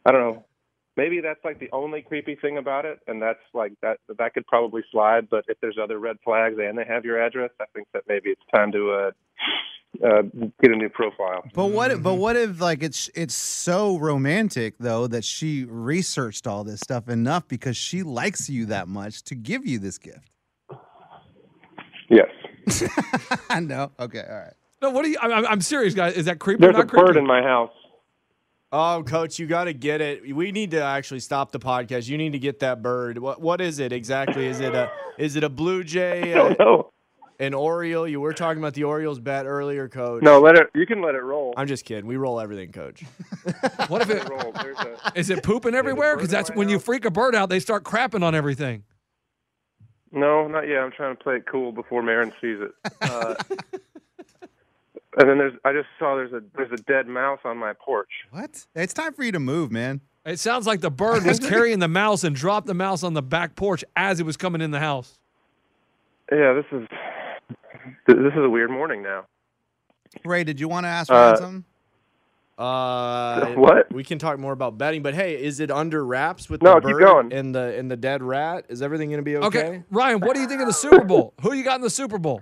[0.07, 0.45] I don't know.
[0.99, 4.45] Maybe that's like the only creepy thing about it, and that's like that that could
[4.47, 5.29] probably slide.
[5.29, 8.31] But if there's other red flags and they have your address, I think that maybe
[8.31, 9.11] it's time to uh,
[10.05, 10.21] uh,
[10.61, 11.43] get a new profile.
[11.53, 11.91] But what?
[11.91, 16.81] If, but what if like it's it's so romantic though that she researched all this
[16.81, 20.29] stuff enough because she likes you that much to give you this gift?
[22.09, 22.27] Yes.
[23.49, 23.93] I know.
[23.97, 24.25] Okay.
[24.29, 24.53] All right.
[24.81, 25.17] No, what do you?
[25.21, 26.15] I'm, I'm serious, guys.
[26.15, 27.05] Is that creepy or There's a not creepy?
[27.05, 27.71] bird in my house.
[28.71, 30.35] Oh, coach, you got to get it.
[30.35, 32.07] We need to actually stop the podcast.
[32.07, 33.17] You need to get that bird.
[33.17, 34.45] What what is it exactly?
[34.45, 36.91] Is it a is it a blue jay, I don't know.
[37.39, 38.07] an oriole?
[38.07, 40.21] You were talking about the Orioles bet earlier, coach.
[40.21, 40.69] No, let it.
[40.75, 41.53] You can let it roll.
[41.57, 42.05] I'm just kidding.
[42.05, 43.03] We roll everything, coach.
[43.87, 44.51] what if Let it it roll.
[44.51, 46.15] There's a, is it pooping everywhere?
[46.15, 48.83] Because that's my when you freak a bird out, they start crapping on everything.
[50.11, 50.79] No, not yet.
[50.79, 52.71] I'm trying to play it cool before Maren sees it.
[53.01, 53.35] Uh,
[55.17, 58.09] and then there's, I just saw there's a there's a dead mouse on my porch.
[58.31, 58.65] What?
[58.75, 60.01] It's time for you to move, man.
[60.25, 63.21] It sounds like the bird was carrying the mouse and dropped the mouse on the
[63.21, 65.17] back porch as it was coming in the house.
[66.31, 66.87] Yeah, this is
[68.07, 69.25] this is a weird morning now.
[70.25, 71.63] Ray, did you want to ask Uh, Ryan something?
[72.57, 73.91] Uh, What?
[73.93, 76.89] We can talk more about betting, but hey, is it under wraps with No, the
[76.89, 77.33] bird going.
[77.33, 78.65] and the and the dead rat?
[78.69, 79.47] Is everything going to be okay?
[79.67, 79.83] Okay.
[79.89, 81.33] Ryan, what do you think of the Super Bowl?
[81.41, 82.41] Who you got in the Super Bowl?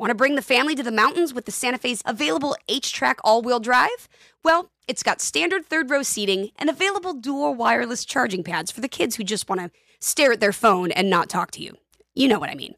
[0.00, 3.42] Want to bring the family to the mountains with the Santa Fe's available HTRAC all
[3.42, 4.08] wheel drive?
[4.42, 8.88] Well, it's got standard third row seating and available dual wireless charging pads for the
[8.88, 11.76] kids who just want to stare at their phone and not talk to you.
[12.14, 12.76] You know what I mean.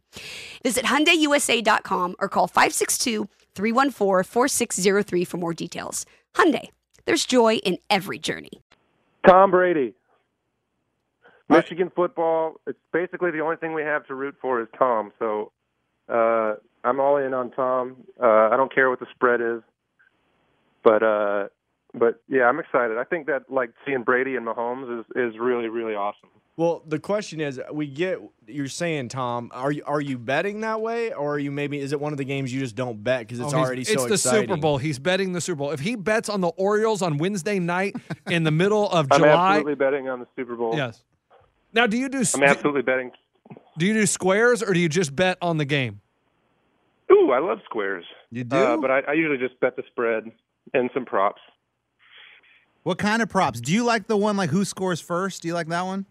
[0.64, 6.04] Visit HyundaiUSA.com or call 562-314-4603 for more details.
[6.34, 6.70] Hyundai,
[7.04, 8.60] there's joy in every journey.
[9.24, 9.94] Tom Brady.
[11.48, 12.54] Michigan football.
[12.66, 15.12] It's basically the only thing we have to root for is Tom.
[15.20, 15.52] So
[16.08, 17.96] uh, I'm all in on Tom.
[18.20, 19.62] Uh, I don't care what the spread is,
[20.82, 21.48] but uh,
[21.94, 22.98] but yeah, I'm excited.
[22.98, 26.28] I think that like seeing Brady and Mahomes is is really really awesome.
[26.58, 30.80] Well, the question is, we get you're saying, Tom, are you are you betting that
[30.82, 33.20] way, or are you maybe is it one of the games you just don't bet
[33.20, 34.48] because it's Oh, he's- already it's the exciting?
[34.48, 34.76] Super Bowl.
[34.76, 35.70] He's betting the Super Bowl.
[35.70, 37.96] If he bets on the Orioles on Wednesday night
[38.28, 39.28] in the middle of July.
[39.28, 40.76] I'm absolutely betting on the Super Bowl.
[40.76, 41.02] yes.
[41.72, 43.12] Now, do you do I'm absolutely betting.
[43.78, 46.01] do you do squares or do you just bet on the game?
[47.12, 48.04] Ooh, I love squares.
[48.30, 48.56] You do?
[48.56, 50.24] Uh, but I, I usually just bet the spread
[50.72, 51.40] and some props.
[52.82, 53.60] What kind of props?
[53.60, 55.42] Do you like the one like who scores first?
[55.42, 56.06] Do you like that one?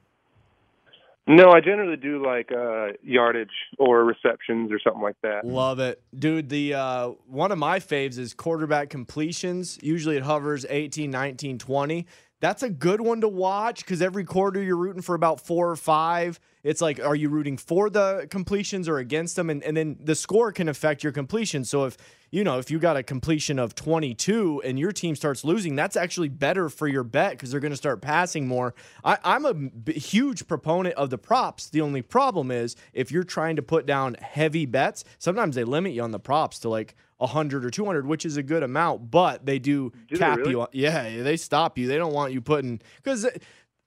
[1.28, 5.46] No, I generally do like uh, yardage or receptions or something like that.
[5.46, 6.50] Love it, dude.
[6.50, 9.78] The uh, one of my faves is quarterback completions.
[9.82, 12.08] Usually it hovers 18, 19, 20.
[12.42, 15.76] That's a good one to watch because every quarter you're rooting for about four or
[15.76, 16.40] five.
[16.64, 19.52] It's like, are you rooting for the completions or against them?
[19.52, 21.64] And, and then the score can affect your completion.
[21.66, 21.98] So if
[22.32, 25.96] you know if you got a completion of 22 and your team starts losing, that's
[25.96, 28.74] actually better for your bet because they're going to start passing more.
[29.04, 31.70] I, I'm a b- huge proponent of the props.
[31.70, 35.94] The only problem is if you're trying to put down heavy bets, sometimes they limit
[35.94, 39.46] you on the props to like 100 or 200, which is a good amount, but
[39.46, 40.52] they do, Do they cap really?
[40.52, 40.62] you.
[40.62, 41.88] on- Yeah, they stop you.
[41.88, 43.28] They don't want you putting because.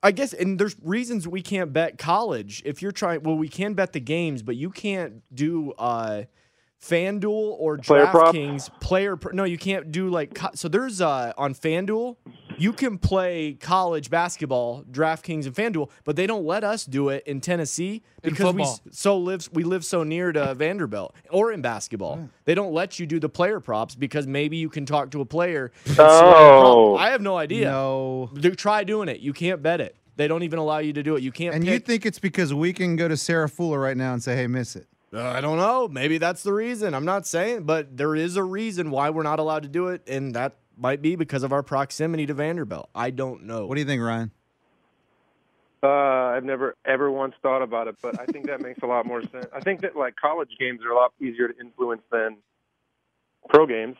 [0.03, 2.61] I guess, and there's reasons we can't bet college.
[2.63, 6.25] If you're trying, well, we can bet the games, but you can't do uh,
[6.79, 7.23] FanDuel
[7.57, 8.35] or Player prop?
[8.35, 9.15] DraftKings player.
[9.15, 10.67] pr- No, you can't do like so.
[10.67, 12.17] There's uh, on FanDuel,
[12.57, 17.23] you can play college basketball, DraftKings and FanDuel, but they don't let us do it
[17.25, 21.61] in Tennessee In because we so live we live so near to Vanderbilt or in
[21.61, 22.29] basketball.
[22.45, 25.25] They don't let you do the player props because maybe you can talk to a
[25.25, 25.71] player.
[25.85, 26.65] and sway a prop.
[26.65, 26.95] Oh.
[26.95, 27.69] I have no idea.
[27.69, 28.29] No.
[28.33, 29.19] Do, try doing it.
[29.19, 29.95] You can't bet it.
[30.15, 31.23] They don't even allow you to do it.
[31.23, 31.55] You can't.
[31.55, 34.35] And you think it's because we can go to Sarah Fuller right now and say,
[34.35, 35.87] "Hey, miss it." Uh, I don't know.
[35.87, 36.93] Maybe that's the reason.
[36.93, 40.01] I'm not saying, but there is a reason why we're not allowed to do it,
[40.07, 42.89] and that might be because of our proximity to Vanderbilt.
[42.95, 43.65] I don't know.
[43.65, 44.31] What do you think, Ryan?
[45.83, 49.05] Uh, I've never ever once thought about it, but I think that makes a lot
[49.05, 49.45] more sense.
[49.53, 52.37] I think that like college games are a lot easier to influence than
[53.49, 53.95] pro games.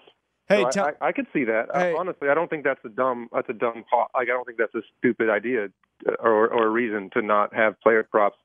[0.49, 1.67] Hey, So I, tell- I, I could see that.
[1.73, 1.91] Hey.
[1.91, 3.29] I, honestly, I don't think that's a dumb.
[3.31, 3.83] That's a dumb.
[3.91, 5.67] po- Like I don't think that's a stupid idea
[6.07, 8.38] uh, or or a reason to not have player props.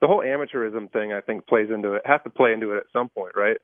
[0.00, 2.02] The whole amateurism thing, I think, plays into it.
[2.04, 3.56] Has to play into it at some point, right?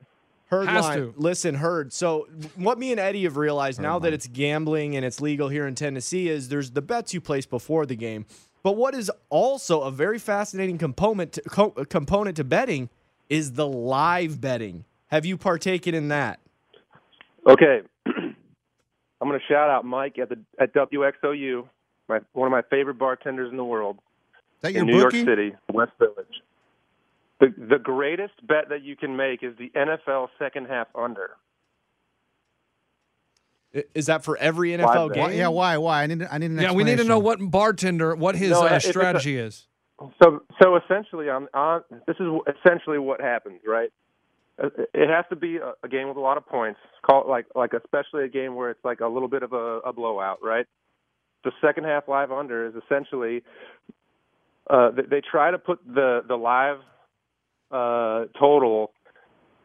[0.50, 0.98] Hurd Has line.
[0.98, 1.14] to.
[1.16, 1.92] Listen, Hurd.
[1.92, 5.66] So, what me and Eddie have realized now that it's gambling and it's legal here
[5.66, 8.26] in Tennessee is there's the bets you place before the game.
[8.64, 12.90] But what is also a very fascinating component to, co- uh, component to betting
[13.28, 14.84] is the live betting.
[15.06, 16.40] Have you partaken in that?
[17.48, 17.82] Okay.
[18.06, 21.68] I'm going to shout out Mike at the at WXOU,
[22.08, 23.98] my one of my favorite bartenders in the world
[24.56, 25.18] Is that your in New bookie?
[25.18, 26.42] York City, West Village.
[27.40, 31.30] The the greatest bet that you can make is the NFL second half under.
[33.94, 35.14] Is that for every NFL bet.
[35.14, 35.22] game?
[35.24, 35.76] Why, yeah, why?
[35.78, 36.02] Why?
[36.02, 36.22] I need.
[36.30, 36.62] I need an explanation.
[36.62, 39.66] Yeah, we need to know what bartender, what his No, uh, it's a- strategy is.
[40.22, 42.26] So so essentially, on on this is
[42.58, 43.92] essentially what happens, right?
[44.62, 46.80] Uh, It has to be a, a game with a lot of points.
[47.02, 49.80] Call it like like especially a game where it's like a little bit of a,
[49.84, 50.66] a blowout, right?
[51.44, 53.44] The second half live under is essentially
[54.68, 56.78] uh, they, they try to put the the live
[57.70, 58.92] uh, total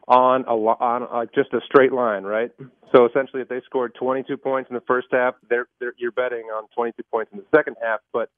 [0.08, 2.50] on a lo- on like just a straight line, right?
[2.94, 6.44] So essentially, if they scored 22 points in the first half, they're, they're you're betting
[6.54, 8.00] on 22 points in the second half.
[8.12, 8.30] But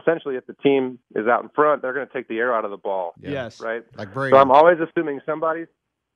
[0.00, 2.64] essentially, if the team is out in front, they're going to take the air out
[2.64, 3.60] of the ball, Yes.
[3.60, 3.82] right?
[3.96, 4.34] Like Brady.
[4.34, 5.66] So I'm always assuming somebody's.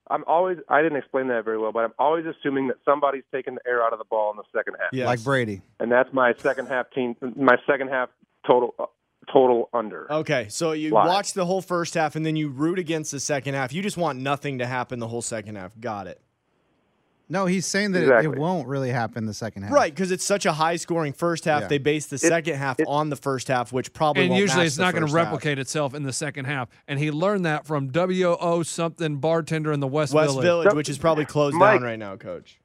[0.09, 0.59] I'm always.
[0.69, 3.83] I didn't explain that very well, but I'm always assuming that somebody's taking the air
[3.85, 5.07] out of the ball in the second half, Yes.
[5.07, 5.63] Like Brady.
[5.81, 7.17] and that's my second half team.
[7.37, 8.09] My second half
[8.47, 8.75] total
[9.33, 10.11] total under.
[10.13, 11.07] Okay, so you Live.
[11.09, 13.73] watch the whole first half and then you root against the second half.
[13.73, 15.79] You just want nothing to happen the whole second half.
[15.81, 16.21] Got it.
[17.33, 18.33] No, he's saying that it, Exactly.
[18.37, 19.73] it won't really happen the second half.
[19.73, 21.63] Right, because it's such a high scoring first half.
[21.63, 21.69] Yeah.
[21.69, 24.59] They base the second half it- on the first half, which probably And won't usually
[24.63, 25.27] match it's the not going to first half.
[25.33, 26.69] replicate itself in the second half.
[26.89, 30.43] And he learned that from WO something bartender in the West, West Village.
[30.45, 32.59] Village, So- which is probably closed Mike- down right now, Coach.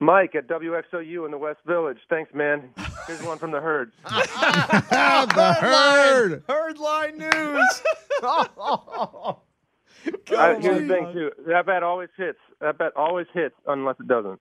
[0.00, 1.98] Mike at WXOU in the West Village.
[2.10, 2.70] Thanks, man.
[3.06, 3.92] Here's one from the herd.
[4.04, 6.42] The herd.
[6.48, 7.82] Herd line news.
[10.32, 11.32] Uh, here's the thing too.
[11.48, 12.38] That bet always hits.
[12.60, 14.40] That bet always hits unless it doesn't.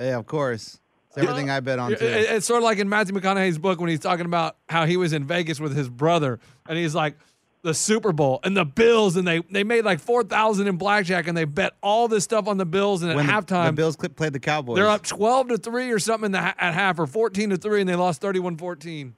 [0.00, 0.80] Yeah, of course.
[1.08, 1.96] It's everything I bet on too.
[2.00, 5.12] It's sort of like in Matthew McConaughey's book when he's talking about how he was
[5.12, 7.18] in Vegas with his brother, and he's like
[7.62, 11.28] the Super Bowl and the Bills, and they they made like four thousand in blackjack,
[11.28, 13.72] and they bet all this stuff on the Bills, and at when the, halftime the
[13.72, 14.76] Bills clip played the Cowboys.
[14.76, 17.56] they're up twelve to three or something in the, ha- at half, or fourteen to
[17.56, 19.12] three, and they lost 31-14.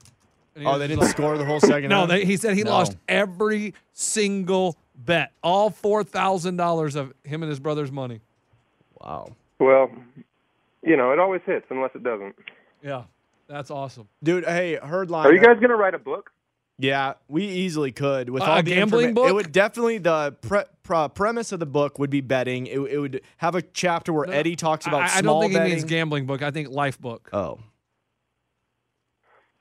[0.65, 2.71] Oh, they didn't like- score the whole second No, they, he said he No.
[2.71, 8.21] lost every single bet, all four thousand dollars of him and his brother's money.
[9.01, 9.27] wow.
[9.59, 9.91] Well,
[10.83, 12.35] you know, it always hits unless it doesn't.
[12.83, 13.05] Yeah,
[13.49, 14.07] that's awesome.
[14.23, 15.27] Dude, hey, herd line.
[15.27, 16.31] Are you uh, guys gonna write a book?
[16.79, 19.29] Yeah, we easily could with A- all the gambling informa- book?
[19.29, 22.67] It would definitely the pre- pre- premise of the book would be betting.
[22.67, 25.69] It, it would have a chapter where Eddie talks about I, I don't think betting.
[25.69, 26.43] he means gambling book.
[26.43, 27.31] I think life book.
[27.33, 27.61] oh,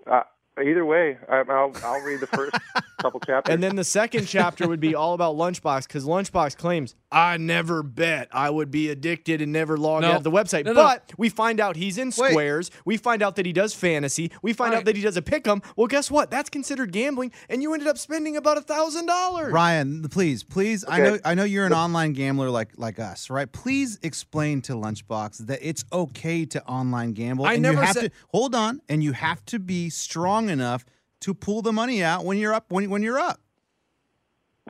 [0.06, 0.24] Uh,
[0.62, 2.56] either way, I, I'll I'll read the first
[3.02, 3.54] couple chapters.
[3.54, 7.84] and then the second chapter would be all about Lunchbox because Lunchbox claims I never
[7.84, 10.10] bet I would be addicted and never log No.
[10.12, 10.66] out of the website.
[10.66, 10.84] No, no.
[10.84, 12.32] But we find out he's in Wait.
[12.32, 12.72] squares.
[12.86, 14.32] We find out that he does fantasy.
[14.42, 14.80] We find Right.
[14.80, 15.64] out that he does a pick'em.
[15.76, 16.32] Well, guess what?
[16.32, 19.52] That's considered gambling, and you ended up spending about a thousand dollars.
[19.54, 20.84] Ryan, please, please.
[20.88, 23.52] I know, I know you're an online gambler like like us, right?
[23.52, 27.46] Please explain to Lunchbox that it's okay to online gamble.
[27.46, 30.43] I and never you have said- to hold on, and you have to be strong
[30.50, 30.86] enough
[31.22, 32.66] to pull the money out when you're up.
[32.70, 33.40] When when you're up.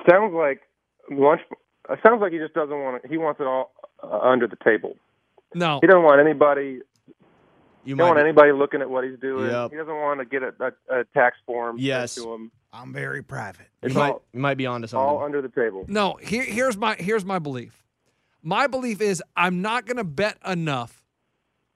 [0.09, 0.61] sounds like
[1.11, 1.41] lunch.
[2.01, 3.09] Sounds like he just doesn't want it.
[3.09, 4.95] He wants it all uh, under the table.
[5.53, 6.79] No, He doesn't want anybody.
[7.85, 9.51] You don't want be- anybody looking at what he's doing.
[9.51, 9.71] Yep.
[9.71, 10.53] He doesn't want to get a,
[10.89, 12.15] a, a tax form Yes.
[12.15, 12.51] to him.
[12.71, 13.67] I'm very private.
[13.83, 15.05] you It's might, all, you might be onto something.
[15.05, 15.85] all under the table.
[15.87, 16.17] no.
[16.21, 17.83] Here, here's my here's my belief.
[18.41, 21.02] My belief is I'm not going to bet enough,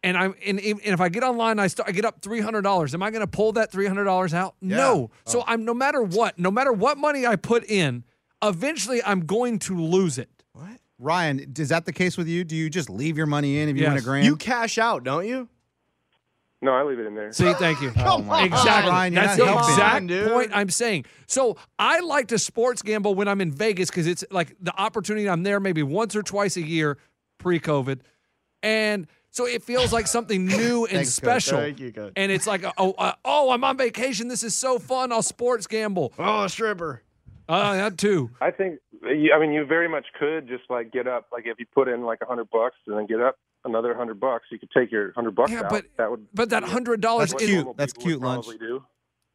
[0.03, 2.21] and I'm and, if- and if I get online, and I start I get up
[2.21, 2.93] three hundred dollars.
[2.93, 4.55] Am I going to pull that three hundred dollars out?
[4.62, 5.10] No.
[5.12, 5.12] Oh.
[5.25, 8.03] So I'm no matter what, no matter what money I put in,
[8.43, 10.29] eventually I'm going to lose it.
[10.53, 10.67] What?
[10.99, 12.43] Ryan, is that the case with you?
[12.43, 14.03] Do you just leave your money in if you win a Yes.
[14.03, 14.25] grand?
[14.25, 15.47] You cash out, don't you?
[16.60, 17.31] No, I leave it in there.
[17.33, 17.91] See, thank you.
[17.97, 18.89] Oh my exactly.
[18.91, 19.69] Ryan, That's the helping.
[19.69, 21.05] exact on, point I'm saying.
[21.27, 25.29] So I like to sports gamble when I'm in Vegas because it's like the opportunity.
[25.29, 26.97] I'm there maybe once or twice a year,
[27.38, 27.99] pre-COVID,
[28.63, 29.05] and
[29.38, 31.43] so it feels like something new and Thanks, Coach.
[31.43, 31.60] special.
[31.60, 32.13] Thank you, Coach.
[32.15, 34.28] And it's like, oh, uh, oh, I'm on vacation.
[34.28, 35.12] This is so fun.
[35.12, 36.12] I'll sports gamble.
[36.17, 37.04] Oh, a stripper.
[37.47, 38.32] Uh, that too.
[38.41, 38.80] I think.
[39.04, 41.28] I mean, you very much could just like get up.
[41.32, 44.19] Like if you put in like a hundred bucks and then get up another hundred
[44.19, 45.69] bucks, you could take your hundred bucks Yeah, out.
[45.69, 46.26] but that would.
[46.34, 47.78] but that hundred dollars what is cute.
[47.78, 48.45] That's cute, Lunch.
[48.47, 48.84] probably Do.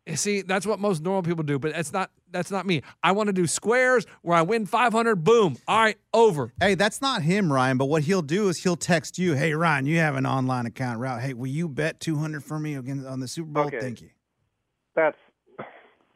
[0.07, 2.83] Eh, see, that's what most normal people do, but that's not that's not me.
[3.03, 5.17] I want to do squares where I win 500.
[5.23, 5.57] Boom.
[5.69, 6.53] All right, over.
[6.61, 7.77] Hey, that's not him, Ryan.
[7.79, 10.99] But what he'll do is he'll text you, "Hey, Ryan, you have an online account,
[10.99, 11.21] right?
[11.21, 13.67] Hey, will you bet two hundred for me again on the Super Bowl?
[13.67, 13.79] Okay.
[13.81, 14.11] Thank you."
[14.97, 15.17] That's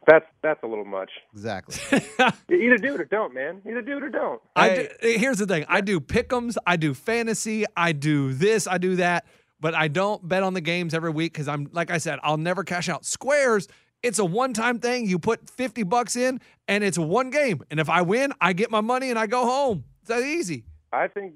[0.06, 1.10] that's that's a little much.
[1.32, 1.76] Exactly.
[2.50, 3.60] Either do it or don't, man.
[3.68, 4.40] Either do it or don't.
[4.56, 4.76] I Hey.
[5.02, 5.64] do, eh, here's the thing.
[5.68, 6.56] I do pick'ems.
[6.66, 7.64] I do fantasy.
[7.76, 8.66] I do this.
[8.66, 9.26] I do that.
[9.58, 12.36] But I don't bet on the games every week because I'm like I said, I'll
[12.36, 13.04] never cash out.
[13.04, 13.68] Squares.
[14.06, 15.06] It's a one-time thing.
[15.08, 17.62] You put 50 bucks in, and it's one game.
[17.72, 19.82] And if I win, I get my money and I go home.
[20.00, 20.62] It's that easy.
[20.92, 21.34] I think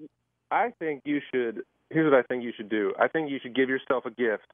[0.53, 1.63] I think you should.
[1.91, 2.95] Here's what I think you should do.
[2.97, 4.47] I think you should give yourself a gift.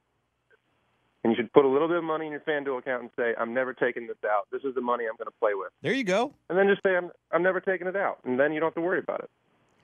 [1.23, 3.35] and you should put a little bit of money in your FanDuel account and say,
[3.37, 4.47] "I'm never taking this out.
[4.51, 6.33] This is the money I'm going to play with." There you go.
[6.49, 8.75] And then just say, "I'm I'm never taking it out," and then you don't have
[8.75, 9.29] to worry about it.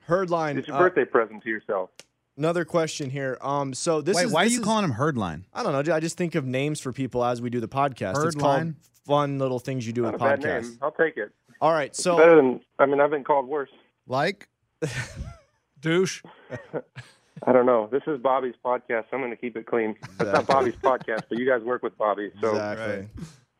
[0.08, 0.56] Herdline.
[0.56, 1.90] It's your uh, birthday present to yourself.
[2.36, 3.38] Another question here.
[3.40, 5.44] Um, so this Wait, is why are you is- calling him Herdline?
[5.52, 5.94] I don't know.
[5.94, 8.24] I just think of names for people as we do the podcast.
[8.26, 8.74] It's called
[9.06, 10.78] fun little things you do Not with a bad podcasts.
[10.82, 11.30] I'll take it.
[11.60, 13.70] All right, so Better than I mean, I've been called worse.
[14.08, 14.48] Like?
[15.80, 16.22] Douche.
[17.46, 17.88] I don't know.
[17.92, 19.04] This is Bobby's podcast.
[19.12, 19.94] I'm going to keep it clean.
[20.18, 23.08] That's not Bobby's podcast, but you guys work with Bobby, so Exactly.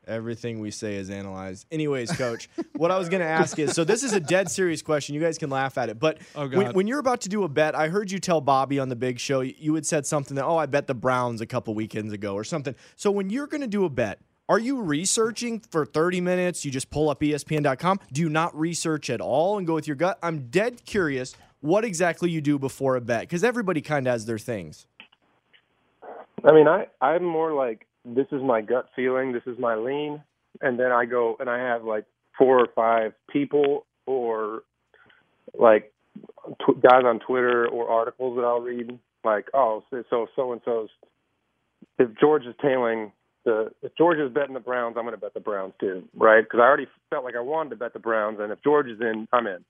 [0.07, 1.67] Everything we say is analyzed.
[1.71, 4.83] Anyways, coach, what I was going to ask is so this is a dead serious
[4.83, 5.15] question.
[5.15, 5.99] You guys can laugh at it.
[5.99, 8.79] But Oh, when, when you're about to do a bet, I heard you tell Bobby
[8.79, 11.41] on the big show, you- you had said something that, oh, I bet the Browns
[11.41, 12.75] a couple weekends ago or something.
[12.97, 16.65] So when you're going to do a bet, are you researching for 30 minutes?
[16.67, 18.01] You just pull up ESPN.com?
[18.13, 20.19] Do you not research at all and go with your gut?
[20.23, 24.27] I'm dead curious what exactly you do before a bet because everybody kind of has
[24.27, 24.87] their things.
[26.45, 30.23] I mean, I I'm more like this is my gut feeling, this is my lean,
[30.61, 32.05] and then I go and I have like
[32.39, 34.63] four or five people or
[35.59, 35.93] like
[36.61, 38.99] tw- guys on Twitter or articles that I'll read.
[39.25, 40.91] Like, oh, so so and so's
[41.99, 43.13] if George is tailing
[43.45, 46.43] the if George is betting the Browns, I'm going to bet the Browns too, right?
[46.43, 49.01] Because I already felt like I wanted to bet the Browns, and if George is
[49.01, 49.65] in, I'm in.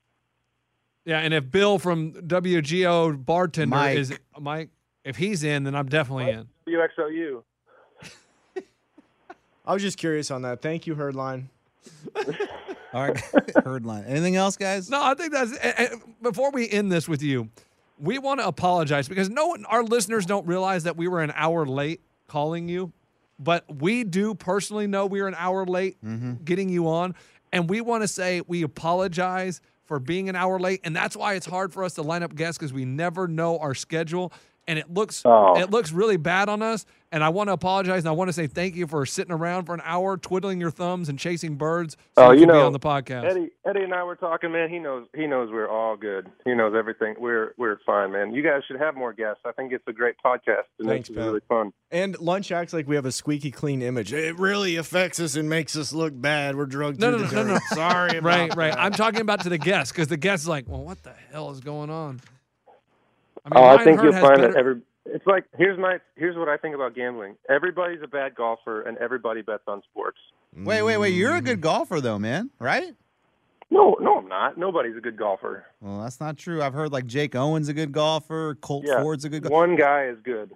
[1.04, 3.98] Yeah, and if Bill from WGO bartender Mike.
[3.98, 4.70] is Mike,
[5.04, 6.48] if he's in, then I'm definitely in.
[6.66, 7.42] UXOU.
[9.64, 10.60] I was just curious on that.
[10.62, 11.46] Thank you, Herdline.
[12.92, 13.16] All right.
[13.56, 14.08] Herdline.
[14.08, 14.90] Anything else, guys?
[14.90, 15.56] No, I think that's.
[15.56, 17.48] and- and Before we end this with you,
[17.98, 21.32] we want to apologize because no one, our listeners don't realize that we were an
[21.34, 22.92] hour late calling you,
[23.38, 26.34] but we do personally know we were an hour late mm-hmm.
[26.44, 27.14] getting you on,
[27.52, 31.34] and we want to say we apologize for being an hour late, and that's why
[31.34, 34.32] it's hard for us to line up guests because we never know our schedule.
[34.66, 35.58] And it looks Oh.
[35.58, 36.86] it looks really bad on us.
[37.12, 39.66] And I want to apologize and I want to say thank you for sitting around
[39.66, 41.96] for an hour, twiddling your thumbs and chasing birds.
[42.16, 43.30] So Oh, you you can be know, on the podcast.
[43.30, 44.68] Eddie, Eddie and I were talking, man.
[44.68, 46.28] He knows, he knows we're all good.
[46.44, 47.14] He knows everything.
[47.20, 48.34] We're, we're fine, man.
[48.34, 49.42] You guys should have more guests.
[49.44, 50.64] I think it's a great podcast.
[50.80, 51.28] and Thanks, it's pal.
[51.28, 51.72] really fun.
[51.92, 54.12] And lunch acts like we have a squeaky clean image.
[54.12, 56.56] It really affects us and makes us look bad.
[56.56, 57.60] We're drugged No, through no, no, no, no.
[57.76, 58.74] Sorry about right, right.
[58.76, 61.52] I'm talking about to the guest because the guest is like, well, what the hell
[61.52, 62.20] is going on?
[63.44, 64.80] I oh, I think Hurd you'll has find better- that every.
[65.06, 67.36] It's like here's my here's what I think about gambling.
[67.50, 70.18] Everybody's a bad golfer, and everybody bets on sports.
[70.56, 71.10] Wait, wait, wait.
[71.10, 72.48] You're a good golfer, though, man.
[72.58, 72.94] Right?
[73.70, 74.56] No, no, I'm not.
[74.56, 75.66] Nobody's a good golfer.
[75.80, 76.62] Well, that's not true.
[76.62, 78.54] I've heard like Jake Owen's a good golfer.
[78.62, 79.54] Colt Yeah, Ford's a good golfer.
[79.54, 80.52] one guy is good.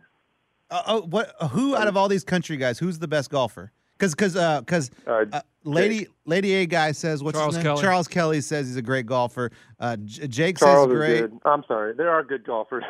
[0.70, 1.34] Uh, oh, what?
[1.50, 2.78] Who out of all these country guys?
[2.78, 3.72] Who's the best golfer?
[3.98, 7.74] Because, because, uh, because, Uh, uh, Lady Lady A guy says what's Charles his name?
[7.74, 7.82] Kelly.
[7.82, 9.50] Charles Kelly says he's a great golfer.
[9.80, 11.20] Uh, J- Jake Charles says is great.
[11.20, 11.38] good.
[11.44, 11.92] I'm sorry.
[11.94, 12.84] There are good golfers.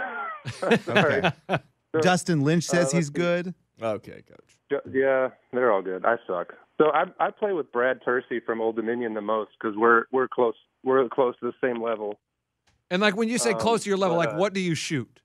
[0.85, 1.23] sorry.
[1.49, 1.63] Okay.
[2.03, 3.13] Dustin Lynch says let's he's see.
[3.15, 3.55] good.
[3.83, 4.83] Okay, coach.
[4.93, 6.05] Yeah, they're all good.
[6.05, 6.55] I suck.
[6.77, 10.29] So I I play with Brad Tursi from Old Dominion the most because we're we're
[10.29, 10.55] close
[10.85, 12.19] we're close to the same level.
[12.91, 14.61] And like when you say Um, close to your level, but, like uh, what do
[14.61, 15.21] you shoot?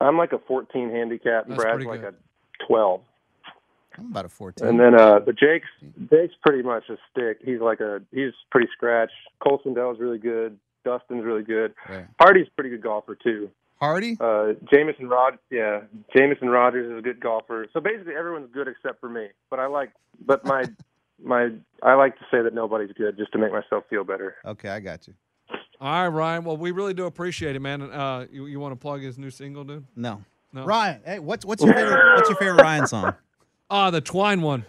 [0.00, 2.14] I'm like a 14 handicap, and That's Brad's like good.
[2.14, 3.00] a 12.
[3.98, 4.66] I'm about a 14.
[4.66, 5.68] And then uh but Jake's
[6.10, 7.38] Jake's pretty much a stick.
[7.44, 9.12] He's like a he's pretty scratched.
[9.42, 10.58] Cole Swindell's really good.
[10.84, 11.74] Dustin's really good.
[11.88, 12.06] Right.
[12.18, 13.50] Hardy's a pretty good golfer too.
[13.80, 14.16] Hardy?
[14.20, 15.80] Uh Jameson Rod yeah.
[16.16, 17.66] Jameson Rodgers is a good golfer.
[17.72, 19.28] So basically everyone's good except for me.
[19.50, 19.92] But I like
[20.24, 20.64] but my
[21.22, 21.50] my
[21.82, 24.36] I like to say that nobody's good just to make myself feel better.
[24.44, 25.14] Okay, I got you.
[25.80, 26.44] All right, Ryan.
[26.44, 27.82] Well, we really do appreciate it, man.
[27.82, 29.84] Uh, you, you want to plug his new single, dude?
[29.96, 30.22] No.
[30.52, 30.64] No.
[30.64, 33.14] Ryan, hey, what's what's your favorite what's your favorite Ryan song?
[33.70, 34.64] Ah, the Twine one.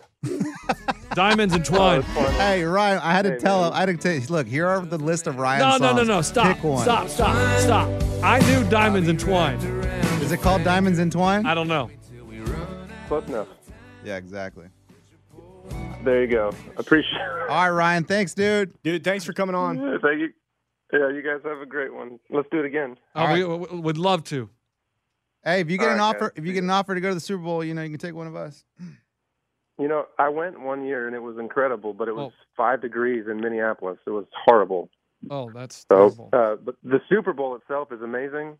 [1.13, 2.01] Diamonds and Twine.
[2.01, 3.67] Hey Ryan, I had to Hey, tell man.
[3.67, 3.73] him.
[3.75, 5.81] I had to tell look, here are the list of Ryan no, songs.
[5.81, 6.21] no, no, no.
[6.21, 6.55] Stop.
[6.55, 6.83] Pick one.
[6.83, 7.89] Stop, stop, stop.
[8.23, 9.57] I knew Diamonds and Twine.
[10.21, 11.45] Is it called Diamonds and Twine?
[11.45, 11.91] I don't know.
[13.07, 13.47] Close enough.
[14.05, 14.67] Yeah, exactly.
[16.03, 16.51] There you go.
[16.77, 18.03] Appreciate All right, Ryan.
[18.05, 18.73] Thanks, dude.
[18.83, 19.77] Dude, thanks for coming on.
[19.77, 20.29] Yeah, Thank you.
[20.91, 22.19] Yeah, you guys have a great one.
[22.29, 22.97] Let's do it again.
[23.15, 24.49] Uh, we, we would love to.
[25.43, 26.31] Hey, if you get All an right, offer, guys.
[26.35, 27.99] if you get an offer to go to the Super Bowl, you know you can
[27.99, 28.63] take one of us.
[29.77, 32.45] You know, I went one year and it was incredible, but it was Oh.
[32.55, 33.97] five degrees in Minneapolis.
[34.05, 34.89] It was horrible.
[35.29, 36.29] Oh, that's So, terrible.
[36.31, 38.57] uh, but the Super Bowl itself is amazing,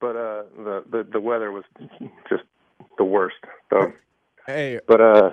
[0.00, 1.64] but uh, the, the the weather was
[2.28, 2.42] just
[2.98, 3.36] the worst.
[3.70, 3.92] So,
[4.46, 5.32] Hey, but uh, n-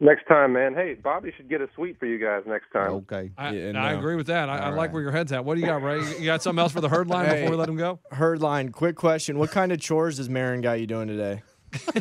[0.00, 0.74] next time, man.
[0.74, 2.90] Hey, Bobby should get a suite for you guys next time.
[2.92, 3.30] Okay.
[3.36, 4.48] I, Yeah, I agree with that.
[4.48, 4.92] I, I All like right.
[4.92, 5.44] where your head's at.
[5.44, 5.98] What do you got, Ray?
[6.18, 7.36] You got something else for the herd line Hey.
[7.42, 7.98] before we let him go?
[8.12, 9.38] Herd line, quick question.
[9.38, 11.42] What kind of chores has Maren got you doing today?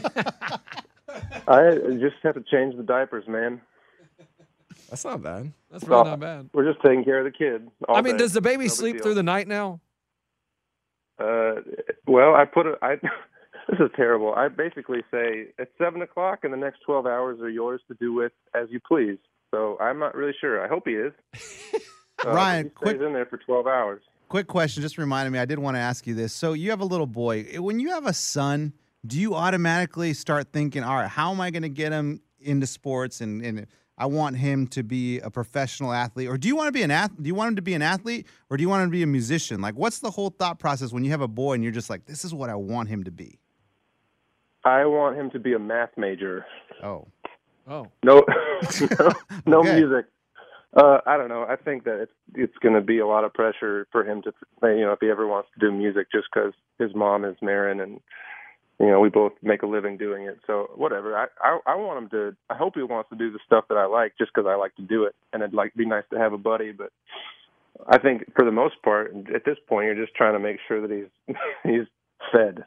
[1.48, 3.62] I just have to change the diapers, man.
[4.90, 5.52] That's not bad.
[5.72, 6.50] That's really not bad.
[6.54, 7.68] We're just taking care of the kid.
[7.90, 8.20] all I mean, day.
[8.20, 9.04] does the baby No sleep deal.
[9.04, 9.82] through the night now?
[11.20, 11.56] Uh,
[12.06, 12.96] well, I put a I
[13.70, 14.34] This is terrible.
[14.34, 18.14] I basically say it's seven o'clock, and the next twelve hours are yours to do
[18.14, 19.18] with as you please.
[19.52, 20.64] So I'm not really sure.
[20.64, 21.14] I hope he is.
[22.26, 24.02] Uh, Ryan, he quick- stays in there for twelve hours.
[24.28, 25.38] Quick question, just reminded me.
[25.38, 26.34] I did want to ask you this.
[26.34, 27.44] So you have a little boy.
[27.60, 28.74] When you have a son,
[29.06, 32.66] do you automatically start thinking, "All right, how am I going to get him into
[32.66, 33.68] sports?" And and
[34.00, 36.90] I want him to be a professional athlete, or do you want to be an
[36.90, 38.94] ath- Do you want him to be an athlete, or do you want him to
[38.94, 39.62] be a musician?
[39.62, 42.06] Like, what's the whole thought process when you have a boy and you're just like,
[42.06, 43.38] "This is what I want him to be."
[44.64, 46.46] I want him to be a math major.
[46.84, 47.08] Oh,
[47.70, 47.88] Oh.
[48.04, 48.24] No,
[49.00, 49.12] no,
[49.46, 49.76] no Okay.
[49.76, 50.06] music.
[50.76, 51.44] Uh, I don't know.
[51.48, 54.34] I think that it's it's going to be a lot of pressure for him to,
[54.64, 57.80] you know, if he ever wants to do music, just because his mom is Maren
[57.80, 58.00] and
[58.80, 60.40] you know we both make a living doing it.
[60.46, 61.18] So whatever.
[61.18, 62.36] I I, I want him to.
[62.50, 64.76] I hope he wants to do the stuff that I like, just because I like
[64.76, 66.72] to do it, and it'd like be nice to have a buddy.
[66.72, 66.92] But
[67.88, 70.86] I think for the most part, at this point, you're just trying to make sure
[70.86, 71.88] that he's he's
[72.32, 72.64] fed.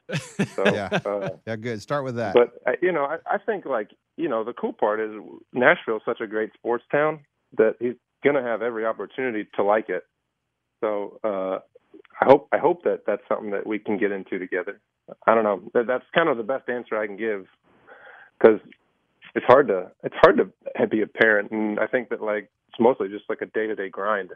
[0.55, 1.83] So, yeah, uh, yeah, good.
[1.83, 2.35] Start with that.
[2.35, 5.11] but uh, you know, I, I think like you know, the cool part is
[5.53, 7.21] Nashville's such a great sports town
[7.57, 7.95] that he's
[8.25, 10.05] gonna have every opportunity to like it.
[10.81, 11.59] So uh,
[12.21, 14.81] I hope I hope that that's something that we can get into together.
[15.27, 15.63] I don't know.
[15.75, 17.47] That, that's kind of the best answer I can give
[18.39, 18.61] because
[19.35, 22.81] it's hard to it's hard to be a parent, and I think that like it's
[22.81, 24.31] mostly just like a day to day grind.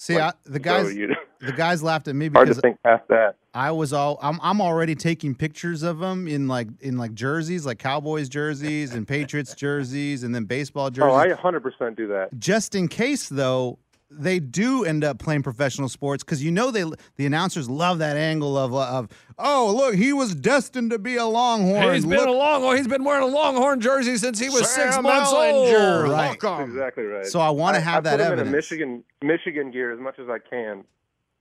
[0.00, 2.62] See, Like, I, the guys, so you, the guys laughed at me hard to because
[2.62, 3.36] think past that.
[3.52, 7.66] I was all I'm I'm already taking pictures of them in like in like jerseys,
[7.66, 11.12] like Cowboys jerseys and Patriots jerseys and then baseball jerseys.
[11.12, 12.30] Oh, I 100% do that.
[12.38, 13.78] Just in case though,
[14.12, 16.82] they do end up playing professional sports because you know they
[17.16, 19.08] the announcers love that angle of uh, of
[19.38, 21.94] oh look he was destined to be a Longhorn.
[21.94, 22.76] He's been a Longhorn.
[22.76, 26.02] He's been wearing a Longhorn jersey since he was six months Ehlinger.
[26.02, 26.10] old.
[26.10, 26.64] Right.
[26.68, 27.26] Exactly right.
[27.26, 28.48] So I wanna have I that put him evidence.
[28.48, 30.84] in a Michigan Michigan gear as much as I can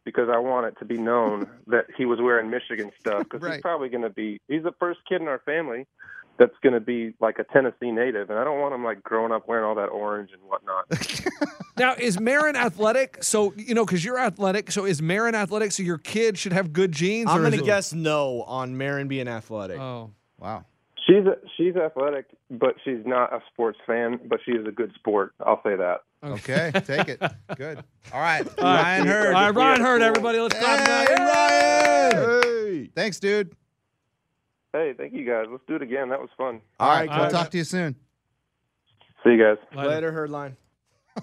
[0.05, 3.53] because I want it to be known that he was wearing Michigan stuff because Right.
[3.53, 5.87] he's probably going to be he's the first kid in our family
[6.39, 9.31] that's going to be like a Tennessee native and I don't want him like growing
[9.31, 10.85] up wearing all that orange and whatnot.
[11.79, 13.23] Now, is Maren athletic?
[13.23, 14.69] So, you know, because you're athletic.
[14.69, 15.71] So, is Maren athletic?
[15.71, 17.29] So, your kid should have good genes?
[17.29, 19.79] I'm gonna it- guess no on Maren being athletic.
[19.79, 20.11] Oh.
[20.37, 20.65] wow.
[21.07, 24.91] she's a, she's athletic, but she's not a sports fan, but she is a good
[24.95, 25.33] sport.
[25.39, 26.01] I'll say that.
[26.21, 27.21] Okay, take it.
[27.55, 27.81] Good.
[28.11, 28.99] All right, All right.
[28.99, 29.33] Ryan Hurd.
[29.35, 30.39] All right, Ryan Hurd, everybody.
[30.39, 31.15] Let's clap Hey.
[31.15, 32.41] Ryan!
[32.43, 32.89] Hey.
[32.93, 33.53] Thanks, dude.
[34.73, 35.45] Hey, thank you guys.
[35.49, 36.09] Let's do it again.
[36.09, 36.61] That was fun.
[36.79, 37.95] All right, I'll talk to you soon.
[39.23, 39.57] See you guys.
[39.75, 39.89] Later.
[39.89, 40.55] Later, Herdline.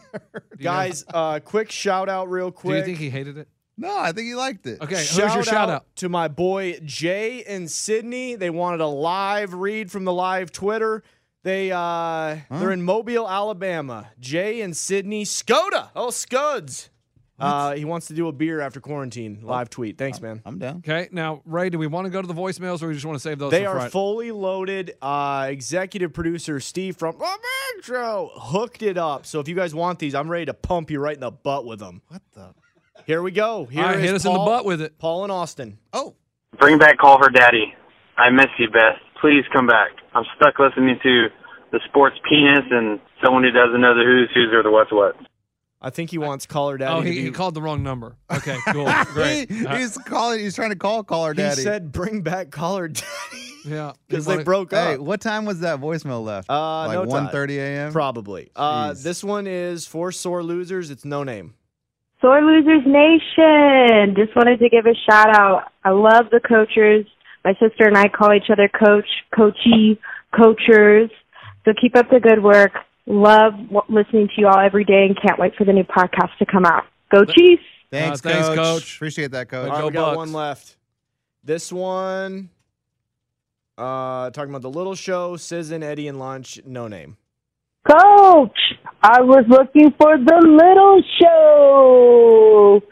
[0.60, 2.72] Guys, uh, quick shout out, real quick.
[2.72, 3.48] Do you think he hated it?
[3.78, 4.80] No, I think he liked it.
[4.82, 5.86] Okay, who's your shout out?
[5.96, 8.34] to my boy Jay and Sydney.
[8.34, 11.02] They wanted a live read from the live Twitter.
[11.44, 14.10] They uh they're in Mobile, Alabama.
[14.18, 15.90] Jay and Sydney Skoda.
[15.94, 16.90] Oh, Scuds.
[17.38, 19.40] Uh, he wants to do a beer after quarantine.
[19.42, 19.98] Live tweet.
[19.98, 20.40] Thanks, man.
[20.46, 20.76] I'm down.
[20.78, 23.16] Okay, now, Ray, do we want to go to the voicemails or we just want
[23.16, 23.90] to save those They for are Friday?
[23.90, 24.94] fully loaded.
[25.02, 27.38] Uh, executive producer Steve from The
[27.74, 29.26] Big Show hooked it up.
[29.26, 31.66] So if you guys want these, I'm ready to pump you right in the butt
[31.66, 32.00] with them.
[32.08, 32.54] What the?
[33.04, 33.66] Here we go.
[33.66, 34.98] Here All right, is hit us in the Paul- butt with it.
[34.98, 35.78] Paul and Austin.
[35.92, 36.14] Oh,
[36.58, 37.74] Bring back Call Her Daddy.
[38.16, 38.96] I miss you, Beth.
[39.20, 39.90] Please come back.
[40.14, 41.26] I'm stuck listening to
[41.70, 45.14] the sports penis and someone who doesn't know the who's who's or the what's what.
[45.80, 46.92] I think he wants caller daddy.
[46.94, 48.16] Oh, to he, be- he called the wrong number.
[48.34, 48.90] Okay, cool.
[49.12, 49.50] Great.
[49.50, 50.40] He- Uh, he's calling.
[50.40, 51.56] He's trying to call caller daddy.
[51.56, 53.06] He said, "Bring back caller daddy."
[53.64, 53.92] yeah.
[54.08, 55.00] because they wanna- broke Hey, up.
[55.00, 56.48] what time was that voicemail left?
[56.50, 57.28] Uh, like no time.
[57.28, 57.92] 1.30 a.m.
[57.92, 58.50] Probably.
[58.56, 60.90] Uh, this one is for sore losers.
[60.90, 61.54] It's no name.
[62.22, 64.14] Sore Losers Nation.
[64.16, 65.64] Just wanted to give a shout out.
[65.84, 67.06] I love the coaches.
[67.44, 69.04] My sister and I call each other coach,
[69.36, 70.00] coachy,
[70.34, 71.10] coachers.
[71.64, 72.72] So keep up the good work.
[73.06, 73.54] Love
[73.88, 76.64] listening to you all every day and can't wait for the new podcast to come
[76.64, 76.84] out.
[77.12, 77.62] Go Chiefs!
[77.90, 78.56] Thanks, Uh, thanks, coach.
[78.58, 78.96] Coach.
[78.96, 79.68] Appreciate that, coach.
[79.68, 80.16] All right, go we got Bucks.
[80.16, 80.76] one left.
[81.44, 82.50] This one,
[83.78, 86.58] uh, talking about the little show, Sizzin, Eddie, and Lunch.
[86.66, 87.16] No name.
[87.88, 88.58] Coach,
[89.00, 92.82] I was looking for the little show.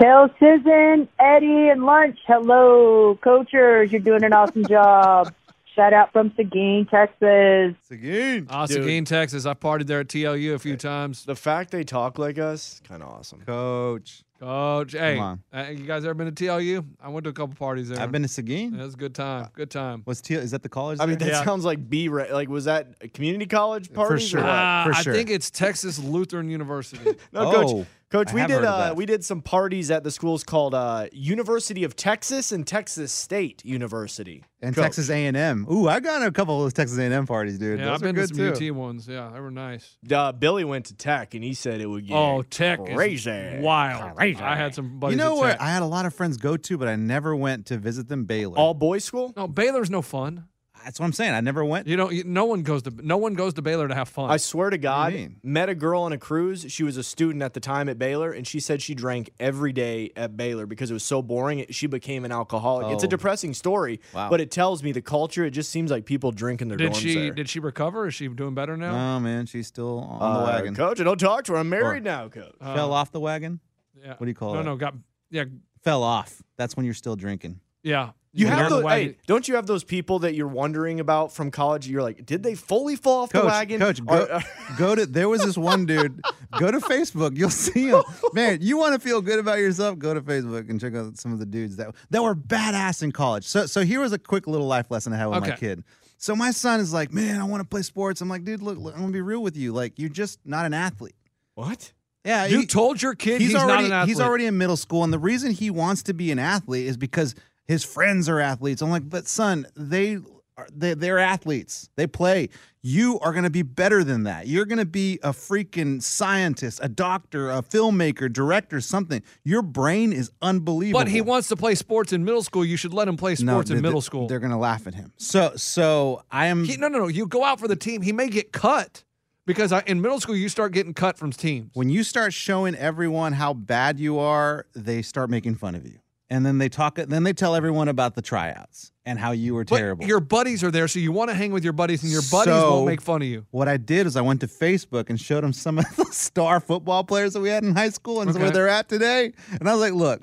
[0.00, 3.18] Tell Susan, Eddie, and Lunch, hello.
[3.22, 5.32] Coachers, you're doing an awesome job.
[5.74, 7.74] Shout out from Seguin, Texas.
[7.88, 8.46] Seguin.
[8.48, 8.76] Ah, Dude.
[8.76, 9.44] Seguin, Texas.
[9.44, 11.24] I've partied there at TLU a few times.
[11.24, 13.40] The fact they talk like us, kind of awesome.
[13.40, 14.22] Coach.
[14.40, 15.42] Coach, hey, on.
[15.54, 16.84] uh, you guys ever been to TLU?
[17.00, 18.00] I went to a couple parties there.
[18.00, 18.74] I've been to Seguin.
[18.78, 19.48] It was a good time.
[19.54, 20.02] Good time.
[20.06, 20.98] Was T- is that the college?
[21.00, 21.34] I mean, that there?
[21.34, 21.44] Yeah.
[21.44, 22.08] sounds like B.
[22.08, 24.14] Ra- Like, was that a community college party?
[24.14, 24.40] For sure.
[24.40, 25.14] Uh, for I sure.
[25.14, 27.14] think it's Texas Lutheran University.
[27.32, 27.66] No, coach.
[27.70, 31.06] Oh, Coach, I we did uh, we did some parties at the schools called uh,
[31.12, 34.44] University of Texas and Texas State University.
[34.62, 34.84] and Coach.
[34.84, 35.66] Texas A&M.
[35.70, 37.78] Ooh, I got in a couple of those Texas A&M parties, dude.
[37.80, 38.70] yeah, Those I've are been to some too.
[38.70, 39.08] UT ones.
[39.08, 39.96] Yeah, they were nice.
[40.10, 43.58] Uh, Billy went to Tech and he said it would get Oh, Tech is crazy.
[43.60, 44.18] wild.
[44.18, 45.16] I had some buddies.
[45.16, 47.34] You know at where I had a lot of friends go to, but I never
[47.34, 48.24] went to visit them.
[48.24, 48.56] Baylor.
[48.58, 49.32] All boys school?
[49.36, 50.44] No, Baylor's no fun.
[50.84, 51.32] That's what I'm saying.
[51.34, 51.86] I never went.
[51.86, 54.30] You know, no one goes to no one goes to Baylor to have fun.
[54.30, 56.66] I swear to God, met a girl on a cruise.
[56.68, 59.72] She was a student at the time at Baylor, and she said she drank every
[59.72, 61.64] day at Baylor because it was so boring.
[61.70, 62.92] She became an alcoholic.
[62.92, 63.10] It's a Oh.
[63.10, 64.28] depressing story, Wow.
[64.30, 65.44] but it tells me the culture.
[65.44, 67.30] It just seems like people drink in their did dorms she there.
[67.32, 68.06] did she recover?
[68.06, 69.16] Is she doing better now?
[69.16, 70.74] Oh man, she's still on the Uh, wagon.
[70.74, 71.58] Coach, I don't talk to her.
[71.58, 72.54] I'm married Or- now, coach.
[72.60, 73.60] Fell off the wagon.
[73.96, 74.08] yeah.
[74.10, 74.54] What do you call it?
[74.56, 74.64] no, it?
[74.64, 74.94] No, got
[75.30, 75.44] yeah,
[75.82, 76.42] Fell off.
[76.56, 77.60] That's when you're still drinking.
[77.82, 78.10] yeah.
[78.36, 81.86] You have those, hey, don't you have those people that you're wondering about from college?
[81.88, 83.80] You're like, did they fully fall off Coach, the wagon?
[83.80, 84.42] coach, go, Or-
[84.76, 85.06] go to.
[85.14, 86.20] There was this one dude.
[86.58, 87.36] Go to Facebook.
[87.36, 88.02] You'll see him.
[88.32, 89.98] Man, you want to feel good about yourself?
[89.98, 93.12] Go to Facebook and check out some of the dudes that that were badass in
[93.12, 93.44] college.
[93.46, 95.84] So, so here was a quick little life lesson I had with my kid.
[96.18, 98.20] So my son is like, man, I want to play sports.
[98.20, 99.72] I'm like, dude, look, look, I'm gonna be real with you.
[99.72, 101.14] Like, you're just not an athlete.
[101.54, 101.92] what?
[102.24, 104.08] Yeah, you he- told your kid he's, already not an athlete.
[104.08, 106.96] he's already in middle school, and the reason he wants to be an athlete is
[106.96, 107.34] because
[107.66, 108.82] his friends are athletes.
[108.82, 110.18] I'm like, but son, they
[110.56, 111.88] are they, they're athletes.
[111.96, 112.48] They play.
[112.82, 114.46] You are going to be better than that.
[114.46, 119.22] You're going to be a freaking scientist, a doctor, a filmmaker, director, something.
[119.42, 121.00] Your brain is unbelievable.
[121.00, 122.64] But he wants to play sports in middle school.
[122.64, 124.28] You should let him play sports they- in middle school.
[124.28, 125.12] They're going to laugh at him.
[125.16, 126.64] So, so I am.
[126.64, 127.08] He, no, no, no.
[127.08, 128.02] You go out for the team.
[128.02, 129.02] He may get cut
[129.46, 131.70] because I, in middle school you start getting cut from teams.
[131.74, 135.98] when you start showing everyone how bad you are, they start making fun of you.
[136.30, 139.64] And then they talk then they tell everyone about the tryouts and how you were
[139.64, 140.06] But terrible.
[140.06, 142.54] your buddies are there, so you want to hang with your buddies, and your buddies
[142.54, 143.44] So- won't make fun of you.
[143.50, 146.60] What I did is I went to Facebook and showed them some of the star
[146.60, 148.38] football players that we had in high school and Okay.
[148.40, 149.32] where they're at today.
[149.60, 150.22] And I was like, look,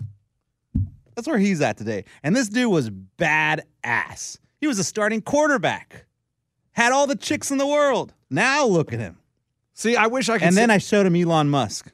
[1.15, 2.05] that's where he's at today.
[2.23, 4.37] And this dude was badass.
[4.59, 6.05] He was a starting quarterback.
[6.73, 8.13] Had all the chicks in the world.
[8.29, 9.17] Now look at him.
[9.73, 10.47] See, I wish I could.
[10.47, 11.91] And then I showed him Elon Musk.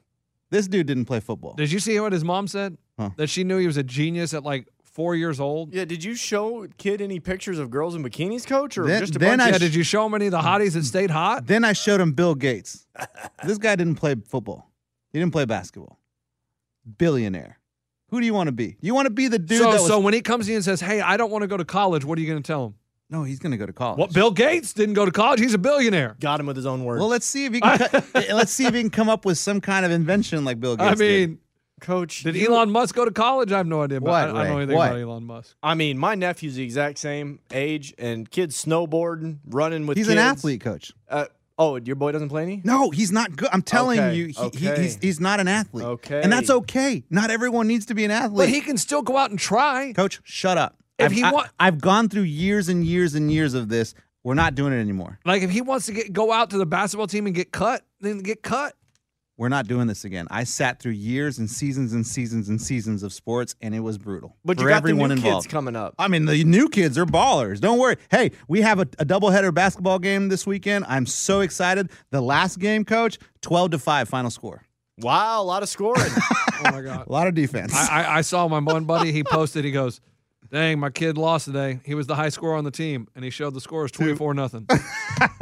[0.50, 1.54] This dude didn't play football.
[1.56, 2.78] did you see what his mom said?
[2.98, 3.12] Huh.
[3.18, 5.74] That she knew he was a genius at like four years old.
[5.74, 9.16] Yeah, did you show kid any pictures of girls in bikinis, coach, or Then- just
[9.16, 11.12] a then bunch I Yeah, did you show him any of the hotties that stayed
[11.12, 11.46] hot?
[11.46, 12.88] Then I showed him Bill Gates.
[13.44, 14.72] this guy didn't play football.
[15.14, 16.00] He didn't play basketball.
[16.98, 17.60] Billionaire.
[18.10, 18.78] Who do you want to be?
[18.82, 20.58] You want to be the dude so, that was so when he comes to you
[20.58, 22.48] and says, "Hey, I don't want to go to college," what are you going to
[22.48, 22.76] tell him?
[23.10, 24.00] No, he's going to go to college.
[24.00, 24.14] What?
[24.14, 25.40] Bill Gates didn't go to college.
[25.40, 26.16] He's a billionaire.
[26.20, 27.00] got him with his own words?
[27.00, 27.78] Well, let's see if he can.
[27.78, 30.76] cut- let's see if he can come up with some kind of invention like Bill
[30.78, 30.92] Gates.
[30.92, 31.38] I did.
[31.80, 33.52] Mean, coach, did you- Elon Musk go to college?
[33.52, 33.98] I have no idea.
[34.00, 34.92] About, What, I, I don't know anything What?
[34.92, 35.56] about Elon Musk.
[35.64, 39.98] I mean, my nephew's the exact same age, and kids snowboarding, running with.
[39.98, 40.94] he's an athlete, coach.
[41.10, 41.26] Uh,
[41.58, 42.62] oh, your boy doesn't play any.
[42.64, 43.50] No, he's not good.
[43.52, 45.86] I'm telling Okay, you, he, he- he's he's not an athlete.
[45.86, 46.22] Okay.
[46.22, 47.04] and that's okay.
[47.10, 48.38] Not everyone needs to be an athlete.
[48.38, 49.94] But he can still go out and try.
[49.94, 50.76] coach, shut up.
[51.00, 53.94] If I've, he I- I've gone through years and years and years of this.
[54.24, 55.20] We're not doing it anymore.
[55.24, 57.84] Like if he wants to get go out to the basketball team and get cut,
[58.02, 58.74] then get cut.
[59.38, 60.28] We're not doing this again.
[60.32, 63.98] I sat through years and seasons and seasons and seasons of sports, and it was
[64.00, 65.46] brutal But for you got everyone the new involved.
[65.46, 65.94] kids coming up.
[66.00, 67.60] I mean, the new kids are ballers.
[67.60, 67.98] Don't worry.
[68.10, 70.86] Hey, we have a, a doubleheader basketball game this weekend.
[70.88, 71.92] I'm so excited.
[72.10, 74.64] The last game, coach, 12 to 5 final score.
[75.00, 76.02] Wow, a lot of scoring.
[76.60, 77.06] Oh my god.
[77.06, 77.72] A lot of defense.
[77.76, 79.12] I, I, I saw my one buddy.
[79.12, 79.64] He posted.
[79.64, 80.02] He goes,
[80.50, 81.80] "Dang, my kid lost today.
[81.86, 84.16] He was the high scorer on the team, and he showed the score as twenty
[84.16, 84.68] four nothing.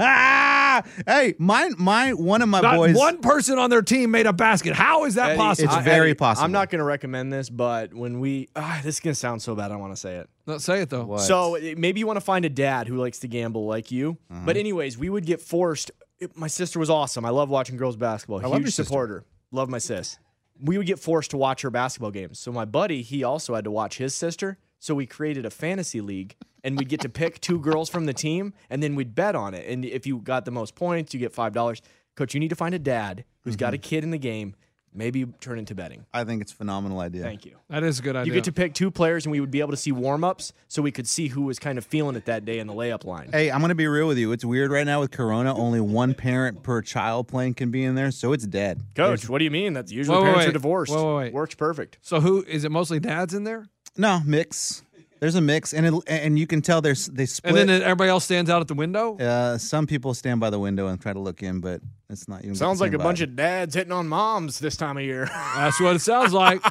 [1.08, 2.96] Hey, my, my, one of my Not boys.
[2.96, 4.74] one person on their team made a basket.
[4.74, 5.74] How is that Eddie, possible?
[5.76, 6.46] It's very Eddie, possible.
[6.46, 9.42] I'm not going to recommend this, but when we, ah, this is going to sound
[9.42, 9.72] so bad.
[9.72, 10.30] I want to say it.
[10.48, 11.06] No, say it though.
[11.06, 11.22] What?
[11.22, 14.18] So maybe you want to find a dad who likes to gamble like you.
[14.32, 14.42] Uh-huh.
[14.46, 15.92] But anyways, we would get forced.
[16.20, 17.26] it- my sister was awesome.
[17.26, 18.40] I love watching girls basketball.
[18.40, 18.84] I love your Huge sister.
[18.86, 19.24] supporter.
[19.52, 20.18] Love my sis.
[20.62, 22.40] We would get forced to watch her basketball games.
[22.40, 24.58] So my buddy, he also had to watch his sister.
[24.86, 28.14] So we created a fantasy league, and we'd get to pick two girls from the
[28.14, 29.68] team, and then we'd bet on it.
[29.68, 31.82] And if you got the most points, you get five dollars.
[32.14, 33.82] Coach, you need to find a dad who's got a mhm.
[33.82, 34.56] kid in the game.
[34.94, 36.06] Maybe turn into betting.
[36.14, 37.24] I think it's a phenomenal idea.
[37.24, 37.58] Thank you.
[37.68, 38.32] That is a good idea.
[38.32, 40.54] You get to pick two players, and we would be able to see warm ups,
[40.68, 43.06] so we could see who was kind of feeling it that day in the layup
[43.06, 43.32] line.
[43.32, 44.32] Hey, I'm going to be real with you.
[44.34, 45.54] It's weird right now with Corona.
[45.54, 48.84] Only one parent per child playing can be in there, so it's dead.
[48.94, 49.74] Coach, what do you mean?
[49.74, 50.50] That's usually Wait, wait, parents wait.
[50.50, 50.94] are divorced.
[50.94, 51.34] Wait, wait, wait.
[51.34, 51.98] Works perfect.
[52.04, 52.72] so who is it?
[52.72, 53.68] Mostly dads in there,
[53.98, 54.82] No, mix.
[55.22, 57.56] There's a mix, and it, and you can tell there's they split.
[57.58, 59.18] and then everybody else stands out at the window.
[59.18, 62.44] uh, some people stand by the window and try to look in, but it's not.
[62.44, 63.24] You Sounds like a bunch vibe.
[63.24, 65.26] of dads hitting on moms this time of year.
[65.56, 66.62] That's what it sounds like.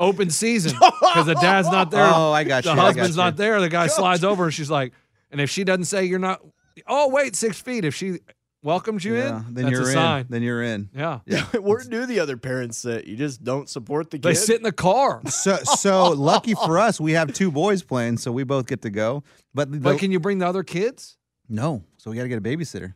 [0.00, 2.04] Open season because the dad's not there.
[2.12, 3.60] Oh, I got the you, I got husband's not there.
[3.60, 4.92] The guy slides over, and she's like,
[5.30, 6.42] and if she doesn't say you're not,
[6.88, 7.84] oh wait, six feet.
[7.84, 8.18] If she
[8.62, 9.92] welcomes you Yeah, in, then that's you're a in.
[9.92, 10.26] sign.
[10.28, 10.88] Then you're in.
[10.94, 11.20] Yeah.
[11.26, 11.42] Yeah.
[11.60, 13.06] Where do the other parents sit?
[13.06, 14.22] You just don't support the kid.
[14.22, 15.20] They sit in the car.
[15.28, 18.90] So so lucky for us, we have two boys playing, so we both get to
[18.90, 19.24] go.
[19.54, 21.16] But, the, But can you bring the other kids?
[21.48, 22.94] no, so we got to get a babysitter.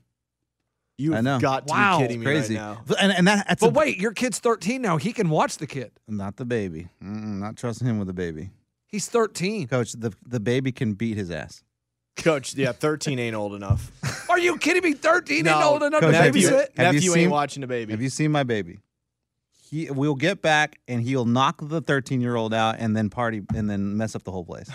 [0.99, 1.39] You've I know.
[1.39, 1.99] got to Wow.
[1.99, 2.55] be kidding me Crazy.
[2.55, 2.83] right now.
[2.87, 4.97] But- And, and that, that's But a- wait, your kid's 13 now.
[4.97, 5.91] He can watch the kid.
[6.09, 6.89] not the baby.
[7.03, 8.51] Mm-mm, not trusting him with the baby.
[8.87, 9.67] He's 13.
[9.69, 11.63] Coach, the the baby can beat his ass.
[12.17, 13.91] Coach, yeah, 13 ain't old enough.
[14.31, 14.93] Are you kidding me?
[14.95, 16.77] 13 ain't old enough Coach, to have you- babysit?
[16.77, 17.93] have you Nephew seen- ain't watching the baby.
[17.93, 18.79] Have you seen my baby?
[19.69, 23.43] He we'll get back and he'll knock the 13 year old out and then party
[23.55, 24.71] and then mess up the whole place.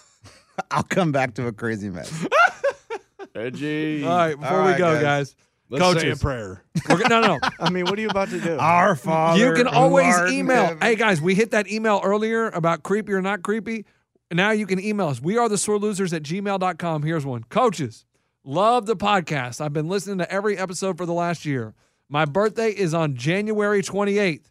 [0.70, 2.26] I'll come back to a crazy mess.
[3.34, 4.02] Reggie.
[4.04, 5.02] All right, before All we go, guys.
[5.02, 5.36] guys.
[5.68, 6.62] Let's say a prayer.
[6.88, 7.38] We're, no, no.
[7.60, 8.56] I mean, what are you about to do?
[8.58, 9.38] Our Father.
[9.44, 10.76] you can always email.
[10.80, 13.84] Hey guys, we hit that email earlier about creepy or not creepy.
[14.30, 15.20] And now you can email us.
[15.20, 17.02] We are the sore losers at gmail.com.
[17.02, 17.44] Here's one.
[17.44, 18.04] Coaches,
[18.44, 19.60] love the podcast.
[19.60, 21.74] I've been listening to every episode for the last year.
[22.08, 24.46] My birthday is on January 28th.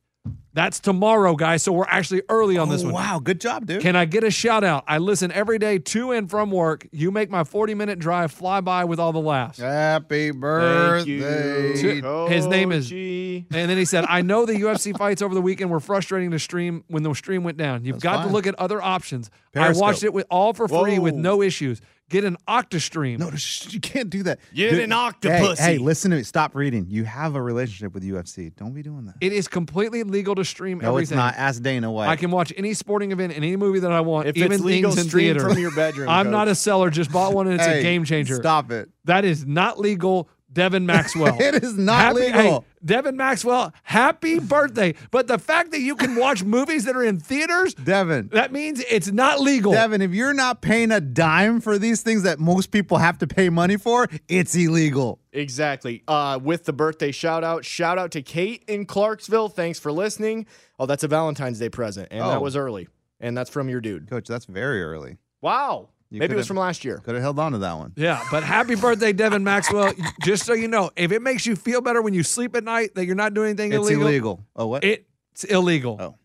[0.55, 1.63] That's tomorrow, guys.
[1.63, 2.93] So we're actually early on this oh, one.
[2.93, 3.81] Wow, good job, dude.
[3.81, 4.85] Can I get a shout out?
[4.87, 6.87] I listen every day to and from work.
[6.93, 9.59] You make my 40 minute drive fly by with all the laughs.
[9.59, 11.77] Happy Thank birthday.
[11.77, 12.27] you.
[12.27, 13.45] His name is- Coachy.
[13.51, 16.39] And then he said, I know the UFC fights over the weekend were frustrating to
[16.39, 17.83] stream when the stream went down.
[17.83, 19.29] You've That's got to look at other options.
[19.53, 21.81] I watched it with all for free with no issues.
[22.09, 23.17] Get an Octastream.
[23.17, 23.31] No,
[23.71, 24.39] you can't do that.
[24.53, 25.57] Get Dude, an octopus.
[25.59, 26.23] Hey, hey, listen to me.
[26.23, 26.85] Stop reading.
[26.87, 28.55] You have a relationship with UFC.
[28.55, 29.15] Don't be doing that.
[29.21, 31.01] It is completely legal to stream no, everything.
[31.03, 31.33] it's not.
[31.35, 32.07] Ask Dana White.
[32.09, 34.63] I can watch any sporting event in any movie that I want, If even it's
[34.63, 35.49] legal, things in stream theater.
[35.49, 36.07] from your bedroom.
[36.09, 36.31] I'm Coach.
[36.31, 36.91] not a seller.
[36.91, 38.35] Just bought one and it's Hey, a game changer.
[38.35, 38.87] Stop it.
[39.05, 40.29] That is not legal.
[40.55, 41.37] Devin Maxwell.
[41.41, 42.41] It is not Happy- legal.
[42.41, 44.93] hey, Devin Maxwell, happy birthday.
[45.11, 48.29] But the fact that you can watch movies that are in theaters, Devin.
[48.31, 49.71] that means it's not legal.
[49.73, 53.27] Devin, if you're not paying a dime for these things that most people have to
[53.27, 55.19] pay money for, it's illegal.
[55.33, 56.03] Exactly.
[56.07, 59.49] Uh, with the birthday shout out, shout out to Kate in Clarksville.
[59.49, 60.45] Thanks for listening.
[60.79, 62.41] Oh, that's a Valentine's Day present, and that Oh.
[62.41, 62.87] was early.
[63.19, 64.09] And that's from your dude.
[64.09, 65.17] Coach, that's very early.
[65.41, 65.89] Wow.
[66.11, 66.99] You Maybe it was from last year.
[66.99, 67.91] Could have held on to that one.
[67.95, 69.91] Yeah, but happy birthday, Devin Maxwell.
[70.21, 72.95] Just so you know, if it makes you feel better when you sleep at night
[72.95, 73.87] that you're not doing anything illegal.
[73.87, 74.45] It's illegal, illegal.
[74.55, 74.83] Oh, what?
[74.83, 75.97] it's illegal.
[75.99, 76.15] Oh.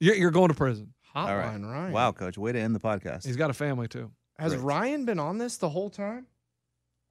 [0.00, 0.94] You're, you're going to prison.
[1.14, 1.60] All right.
[1.60, 1.92] Ryan.
[1.92, 2.38] Wow, Coach.
[2.38, 3.26] Way to end the podcast.
[3.26, 4.12] He's got a family too.
[4.38, 4.64] Has Great.
[4.64, 6.26] Ryan been on this the whole time?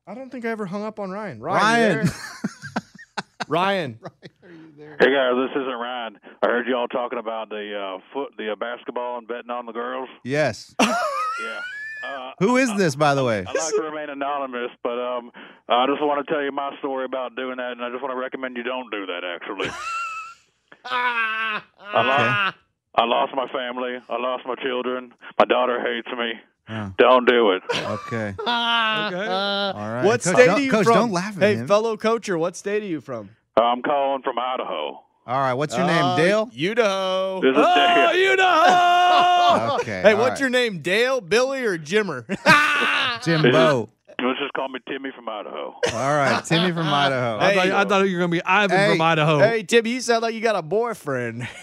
[0.08, 1.42] I don't think I ever hung up on Ryan.
[1.42, 2.08] Ryan.
[2.08, 2.14] you Ryan.
[2.14, 2.16] there?
[3.50, 4.00] Ryan.
[5.00, 6.20] Hey guys, this isn't Ryan.
[6.42, 9.74] I heard y'all talking about the uh, foot, the uh, basketball and betting on the
[9.74, 10.08] girls.
[10.24, 10.74] yes.
[11.40, 11.60] Yeah.
[12.08, 13.40] Uh, Who is this, by the way?
[13.40, 15.32] I'd like to remain anonymous, but um,
[15.70, 18.14] I just want to tell you my story about doing that, and I just want
[18.14, 19.24] to recommend you don't do that.
[19.24, 19.70] Actually,
[20.86, 21.62] I
[21.94, 22.58] lost,
[22.96, 23.98] I lost my family.
[24.10, 25.14] I lost my children.
[25.40, 26.34] My daughter hates me.
[26.70, 26.94] Oh.
[26.98, 27.64] Don't do it.
[27.74, 28.34] Okay.
[29.08, 29.28] Okay.
[29.28, 30.04] All right.
[30.04, 30.94] What Coach, state are you Coach, from?
[30.96, 31.68] don't laugh at hey, him.
[31.68, 33.30] fellow coacher, what state are you from?
[33.56, 35.02] I'm calling from Idaho.
[35.28, 35.54] All right.
[35.54, 36.50] What's your name, Uh, Dale?
[36.54, 37.42] Idaho.
[37.42, 38.32] This is oh, Dale.
[38.34, 39.76] Idaho.
[39.82, 40.40] Okay, Hey, what's right.
[40.42, 40.80] your name?
[40.80, 42.26] Dale, Billy, or Jimmer?
[43.24, 43.90] Jimbo.
[44.22, 45.76] Let's just call me Timmy from Idaho.
[45.94, 46.44] All right.
[46.44, 47.38] Timmy from Idaho.
[47.40, 49.40] I, thought, I thought you were going to be Ivan Hey, from Idaho.
[49.40, 51.48] hey, Timmy, you sound like you got a boyfriend.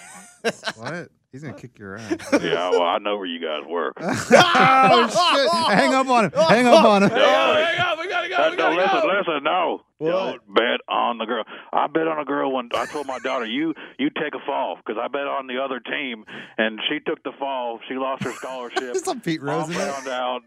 [0.76, 1.08] What?
[1.34, 2.16] He's going to kick your ass.
[2.40, 3.94] yeah, well, I know where you guys work.
[4.00, 5.76] oh, shit.
[5.76, 6.30] Hang up on him.
[6.30, 7.08] Hang up on him.
[7.08, 8.36] No, hang on, we gotta go.
[8.36, 9.08] Uh, We gotta listen, go.
[9.18, 9.80] listen, no.
[9.98, 10.10] What?
[10.12, 11.42] Don't bet on the girl.
[11.72, 14.76] I bet on a girl when I told my daughter, "You, you take a fall,"
[14.76, 16.24] because I bet on the other team,
[16.56, 17.80] and she took the fall.
[17.88, 18.78] She lost her scholarship.
[18.80, 20.42] There's some Pete Rose Mom in found out,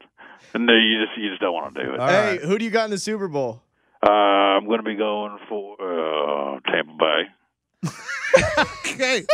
[0.53, 1.99] and you just, you just don't want to do it.
[1.99, 2.41] All hey, right.
[2.41, 3.61] who do you got in the Super Bowl?
[4.01, 7.21] Uh, I'm going to be going for uh, Tampa Bay.
[8.83, 9.25] Okay.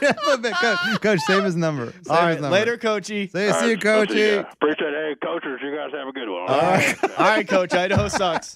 [0.00, 0.50] Tampa Bay.
[0.52, 1.92] Coach, Coach, save his number.
[2.02, 2.50] Save All his number.
[2.50, 3.28] later, Coachy.
[3.28, 4.34] Say, All see you, right, I'll see Coachy.
[4.52, 5.18] Appreciate it.
[5.20, 6.42] Hey, coaches, you guys have a good one.
[6.48, 7.04] All right.
[7.18, 7.72] All right, Coach.
[7.72, 8.54] Idaho sucks.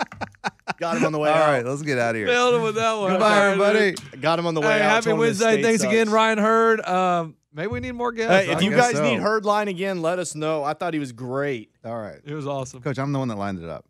[0.78, 1.48] Got him on the way All out.
[1.52, 2.26] right, let's get out of here.
[2.26, 3.12] Nailed him with that one.
[3.12, 4.20] Goodbye, All right, everybody.
[4.20, 4.90] Got him on the way Hey, out.
[4.90, 5.62] happy Told him Wednesday.
[5.62, 5.92] Thanks sucks.
[5.92, 6.80] again, Ryan Hurd.
[6.86, 8.46] Um, maybe we need more guests.
[8.46, 9.22] Hey, if I you guess guys need so.
[9.22, 10.64] Herd line again, let us know.
[10.64, 11.70] I thought he was great.
[11.84, 12.18] All right.
[12.24, 12.80] it was awesome.
[12.82, 13.84] Coach, I'm the one that lined it up.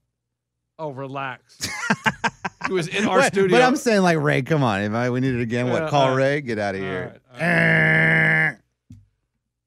[0.78, 1.58] Oh, relax.
[2.66, 3.56] he was in our But- studio.
[3.56, 4.80] But I'm saying, like, Ray, come on.
[4.82, 5.90] If I, we need it again, Yeah, what?
[5.90, 6.16] Call all right.
[6.16, 6.40] Ray?
[6.42, 7.20] Get out of here.
[7.38, 8.56] right,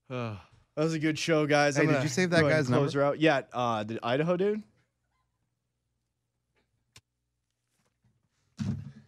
[0.10, 0.36] Uh,
[0.76, 1.76] That was a good show, guys.
[1.76, 3.04] Hey, I'm did you save that guy's and number?
[3.04, 3.20] out.
[3.20, 4.64] Yeah, uh, the Idaho dude.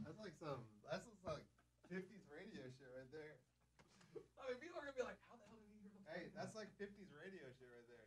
[0.04, 0.60] That's like some.
[0.92, 1.44] That's like
[1.88, 3.40] 50s radio shit right there.
[4.36, 6.24] I mean, people are gonna be like, "How the hell did he hear the Hey,
[6.36, 8.04] that's like 50s radio shit right there.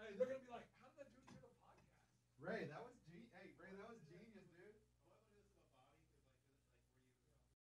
[0.00, 1.92] Hey, they're gonna be like, "How did that dude hear the podcast?"
[2.40, 2.87] Ray, that was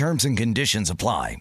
[0.00, 1.36] Terms and conditions apply.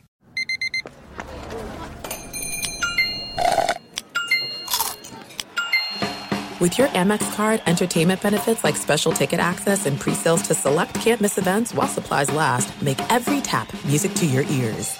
[6.60, 11.38] With your Amex card, entertainment benefits like special ticket access and pre-sales to select campus
[11.38, 15.00] events while supplies last, make every tap music to your ears.